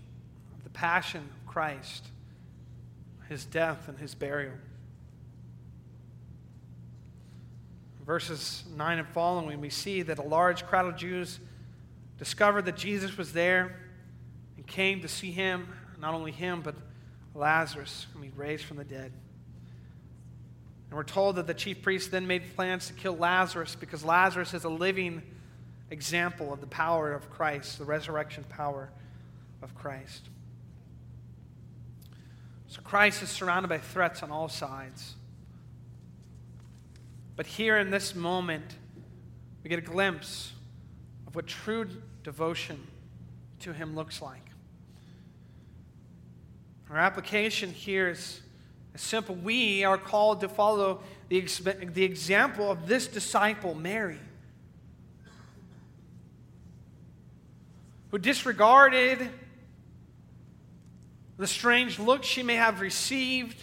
of 0.58 0.64
the 0.64 0.70
passion 0.70 1.22
of 1.22 1.52
Christ, 1.52 2.08
his 3.30 3.46
death, 3.46 3.88
and 3.88 3.98
his 3.98 4.14
burial. 4.14 4.54
verses 8.06 8.64
9 8.76 9.00
and 9.00 9.08
following, 9.08 9.60
we 9.60 9.70
see 9.70 10.04
that 10.04 10.20
a 10.20 10.24
large 10.24 10.66
crowd 10.66 10.86
of 10.86 10.96
Jews 10.96 11.40
discovered 12.20 12.66
that 12.66 12.78
Jesus 12.78 13.18
was 13.18 13.34
there 13.34 13.76
and 14.56 14.66
came 14.68 15.02
to 15.02 15.08
see 15.08 15.32
him, 15.32 15.68
not 16.00 16.14
only 16.14 16.32
him, 16.32 16.62
but 16.62 16.76
Lazarus, 17.34 18.06
whom 18.14 18.24
he 18.24 18.30
raised 18.36 18.64
from 18.64 18.78
the 18.78 18.84
dead. 18.84 19.12
And 20.90 20.98
we're 20.98 21.04
told 21.04 21.38
that 21.38 21.48
the 21.48 21.54
chief 21.54 21.82
priests 21.82 22.10
then 22.10 22.28
made 22.28 22.56
plans 22.56 22.88
to 22.88 22.94
kill 22.94 23.18
Lazarus 23.18 23.76
because 23.76 24.06
Lazarus 24.06 24.54
is 24.54 24.64
a 24.64 24.70
living 24.70 25.24
example 25.90 26.52
of 26.52 26.62
the 26.62 26.68
power 26.68 27.14
of 27.14 27.30
Christ, 27.30 27.78
the 27.78 27.86
resurrection 27.86 28.44
power 28.50 28.90
of 29.62 29.76
Christ. 29.76 30.30
So 32.68 32.82
Christ 32.82 33.24
is 33.24 33.30
surrounded 33.30 33.68
by 33.70 33.78
threats 33.78 34.24
on 34.24 34.32
all 34.32 34.50
sides. 34.50 35.16
But 37.36 37.46
here 37.46 37.78
in 37.78 37.92
this 37.92 38.16
moment, 38.16 38.76
we 39.64 39.70
get 39.70 39.80
a 39.80 39.82
glimpse 39.82 40.54
of 41.28 41.36
what 41.36 41.48
true 41.48 41.88
devotion 42.24 42.86
to 43.60 43.74
Him 43.74 43.96
looks 43.96 44.22
like. 44.22 44.42
Our 46.90 46.98
application 46.98 47.72
here 47.72 48.10
is 48.10 48.42
simple. 48.96 49.36
We 49.36 49.84
are 49.84 49.98
called 49.98 50.42
to 50.42 50.50
follow 50.50 51.02
the, 51.30 51.42
the 51.94 52.04
example 52.04 52.72
of 52.72 52.88
this 52.88 53.08
disciple, 53.08 53.74
Mary, 53.74 54.20
who 58.16 58.20
disregarded 58.20 59.30
the 61.36 61.46
strange 61.46 62.00
look 62.00 62.24
she 62.24 62.44
may 62.44 62.56
have 62.56 62.80
received 62.80 63.62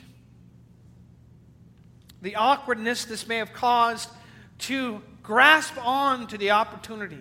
the 2.21 2.37
awkwardness 2.37 3.07
this 3.07 3.27
may 3.27 3.39
have 3.39 3.55
caused 3.55 4.11
to 4.59 5.01
grasp 5.23 5.73
on 5.83 6.27
to 6.27 6.37
the 6.37 6.51
opportunity 6.51 7.17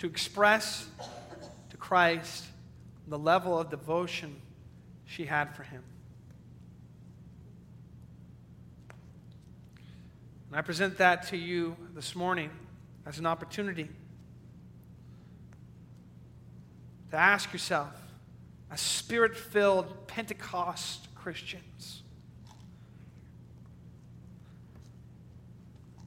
to 0.00 0.08
express 0.08 0.88
to 1.70 1.76
Christ 1.76 2.46
the 3.06 3.16
level 3.16 3.56
of 3.56 3.70
devotion 3.70 4.34
she 5.06 5.26
had 5.26 5.54
for 5.54 5.62
him. 5.62 5.84
And 10.48 10.58
I 10.58 10.62
present 10.62 10.98
that 10.98 11.28
to 11.28 11.36
you 11.36 11.76
this 11.94 12.16
morning 12.16 12.50
as 13.06 13.20
an 13.20 13.26
opportunity 13.26 13.88
to 17.14 17.20
ask 17.20 17.52
yourself, 17.52 17.94
as 18.72 18.80
spirit 18.80 19.36
filled 19.36 20.08
Pentecost 20.08 21.06
Christians, 21.14 22.02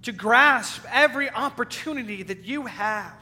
to 0.01 0.11
grasp 0.11 0.83
every 0.91 1.29
opportunity 1.29 2.23
that 2.23 2.43
you 2.43 2.65
have 2.65 3.13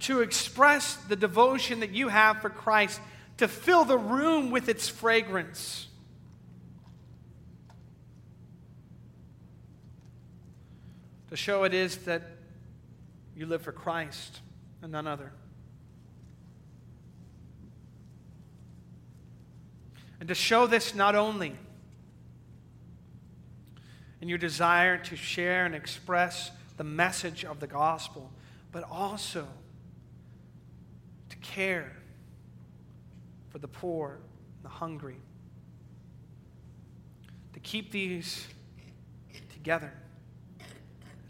to 0.00 0.22
express 0.22 0.96
the 0.96 1.16
devotion 1.16 1.80
that 1.80 1.90
you 1.90 2.08
have 2.08 2.40
for 2.40 2.48
Christ, 2.48 2.98
to 3.36 3.46
fill 3.46 3.84
the 3.84 3.98
room 3.98 4.50
with 4.50 4.70
its 4.70 4.88
fragrance. 4.88 5.86
To 11.28 11.36
show 11.36 11.64
it 11.64 11.74
is 11.74 11.98
that 11.98 12.22
you 13.38 13.46
live 13.46 13.62
for 13.62 13.70
Christ 13.70 14.40
and 14.82 14.90
none 14.90 15.06
other. 15.06 15.32
And 20.18 20.28
to 20.28 20.34
show 20.34 20.66
this 20.66 20.92
not 20.92 21.14
only 21.14 21.54
in 24.20 24.28
your 24.28 24.38
desire 24.38 24.98
to 24.98 25.14
share 25.14 25.64
and 25.64 25.74
express 25.76 26.50
the 26.76 26.82
message 26.82 27.44
of 27.44 27.60
the 27.60 27.68
gospel, 27.68 28.32
but 28.72 28.82
also 28.90 29.46
to 31.28 31.36
care 31.36 31.92
for 33.50 33.58
the 33.58 33.68
poor, 33.68 34.18
and 34.56 34.64
the 34.64 34.68
hungry, 34.68 35.20
to 37.52 37.60
keep 37.60 37.92
these 37.92 38.48
together, 39.52 39.92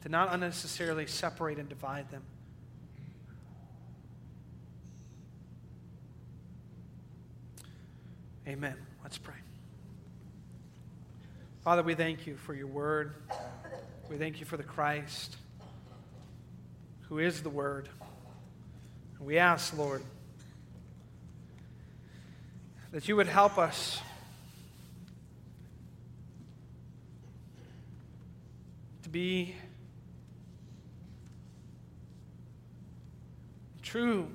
to 0.02 0.08
not 0.08 0.32
unnecessarily 0.32 1.06
separate 1.06 1.58
and 1.58 1.68
divide 1.68 2.10
them. 2.10 2.22
Amen. 8.46 8.76
Let's 9.02 9.18
pray. 9.18 9.34
Father, 11.62 11.82
we 11.82 11.94
thank 11.94 12.26
you 12.26 12.36
for 12.36 12.54
your 12.54 12.66
word. 12.66 13.12
We 14.08 14.16
thank 14.16 14.40
you 14.40 14.46
for 14.46 14.56
the 14.56 14.62
Christ 14.62 15.36
who 17.08 17.18
is 17.18 17.42
the 17.42 17.50
word. 17.50 17.88
And 19.18 19.26
we 19.26 19.38
ask, 19.38 19.76
Lord, 19.76 20.02
that 22.92 23.08
you 23.08 23.16
would 23.16 23.26
help 23.26 23.58
us 23.58 24.00
to 29.02 29.08
be 29.08 29.54
true 33.88 34.28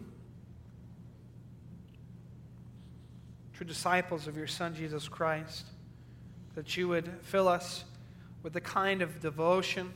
true 3.53 3.67
disciples 3.67 4.27
of 4.27 4.35
your 4.35 4.47
son 4.47 4.73
Jesus 4.73 5.07
Christ 5.07 5.67
that 6.55 6.75
you 6.75 6.87
would 6.87 7.07
fill 7.21 7.47
us 7.47 7.83
with 8.41 8.53
the 8.53 8.61
kind 8.61 9.01
of 9.01 9.19
devotion 9.21 9.91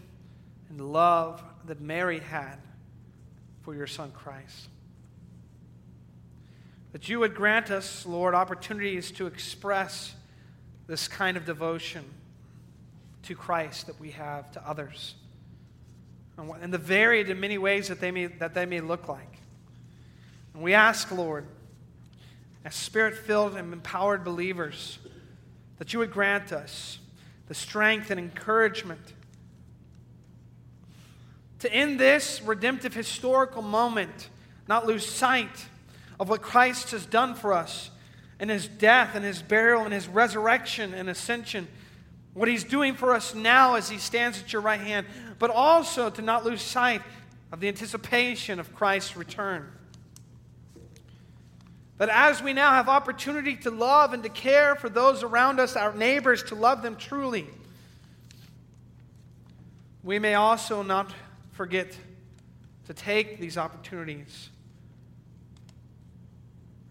and 0.70 0.82
love 0.82 1.44
that 1.66 1.82
Mary 1.82 2.20
had 2.20 2.58
for 3.62 3.76
your 3.76 3.88
Son 3.88 4.12
Christ. 4.12 4.70
That 6.94 7.10
you 7.10 7.20
would 7.20 7.36
grant 7.36 7.70
us, 7.70 8.06
Lord, 8.06 8.34
opportunities 8.34 9.12
to 9.12 9.28
express 9.28 10.16
this 10.88 11.08
kind 11.08 11.36
of 11.36 11.46
devotion 11.46 12.06
to 13.24 13.36
Christ 13.36 13.88
that 13.88 14.00
we 14.00 14.12
have 14.12 14.52
to 14.54 14.68
others. 14.68 15.16
And 16.38 16.74
the 16.74 16.78
varied 16.78 17.30
in 17.30 17.40
many 17.40 17.58
ways 17.58 17.88
that 17.90 18.00
they 18.00 18.12
may, 18.12 18.28
that 18.28 18.54
they 18.54 18.66
may 18.66 18.80
look 18.80 19.08
like. 19.08 19.40
And 20.58 20.64
we 20.64 20.74
ask, 20.74 21.12
Lord, 21.12 21.46
as 22.66 22.74
spirit 22.74 23.16
filled 23.16 23.56
and 23.56 23.72
empowered 23.72 24.24
believers, 24.24 24.98
that 25.78 25.94
you 25.94 26.00
would 26.00 26.12
grant 26.12 26.52
us 26.52 26.98
the 27.48 27.54
strength 27.54 28.10
and 28.10 28.20
encouragement 28.20 29.14
to, 31.60 31.72
in 31.72 31.98
this 31.98 32.42
redemptive 32.42 32.96
historical 32.96 33.62
moment, 33.62 34.30
not 34.68 34.88
lose 34.88 35.06
sight 35.06 35.68
of 36.20 36.28
what 36.28 36.42
Christ 36.42 36.90
has 36.90 37.06
done 37.06 37.36
for 37.36 37.54
us 37.54 37.92
in 38.40 38.50
his 38.50 38.68
death 38.68 39.12
and 39.14 39.24
his 39.24 39.44
burial 39.44 39.84
and 39.84 39.94
his 39.94 40.08
resurrection 40.08 40.96
and 40.96 41.08
ascension, 41.08 41.68
what 42.34 42.48
he's 42.48 42.64
doing 42.64 42.96
for 42.96 43.14
us 43.14 43.36
now 43.36 43.76
as 43.76 43.90
he 43.90 44.00
stands 44.00 44.42
at 44.42 44.52
your 44.52 44.64
right 44.64 44.80
hand, 44.80 45.06
but 45.38 45.52
also 45.52 46.10
to 46.10 46.24
not 46.24 46.44
lose 46.44 46.64
sight 46.64 47.04
of 47.52 47.60
the 47.60 47.68
anticipation 47.68 48.60
of 48.60 48.74
Christ's 48.74 49.16
return. 49.16 49.72
That 51.98 52.10
as 52.10 52.44
we 52.44 52.54
now 52.54 52.72
have 52.72 52.90
opportunity 52.90 53.56
to 53.58 53.72
love 53.72 54.14
and 54.14 54.22
to 54.24 54.30
care 54.30 54.76
for 54.76 54.90
those 54.90 55.24
around 55.24 55.60
us, 55.60 55.76
our 55.76 55.94
neighbors, 55.94 56.44
to 56.44 56.56
love 56.56 56.82
them 56.84 56.96
truly, 56.96 57.48
we 60.04 60.20
may 60.20 60.36
also 60.36 60.84
not 60.84 61.12
forget 61.54 61.98
to 62.86 62.94
take 62.94 63.40
these 63.40 63.58
opportunities 63.58 64.50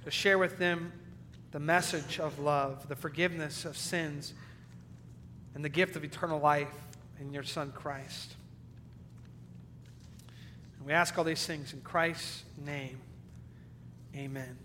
to 0.05 0.11
share 0.11 0.39
with 0.39 0.59
them 0.59 0.93
the 1.51 1.59
message 1.59 2.21
of 2.21 2.39
love, 2.39 2.89
the 2.89 2.95
forgiveness 2.95 3.65
of 3.65 3.77
sins, 3.77 4.35
and 5.55 5.65
the 5.65 5.69
gift 5.69 5.97
of 5.97 6.05
eternal 6.05 6.39
life 6.39 6.69
in 7.21 7.33
your 7.33 7.43
Son 7.43 7.73
Christ. 7.73 8.35
And 10.79 10.87
we 10.87 10.93
ask 10.93 11.17
all 11.19 11.25
these 11.25 11.45
things 11.45 11.73
in 11.73 11.81
Christ's 11.81 12.45
name. 12.65 13.01
Amen. 14.15 14.57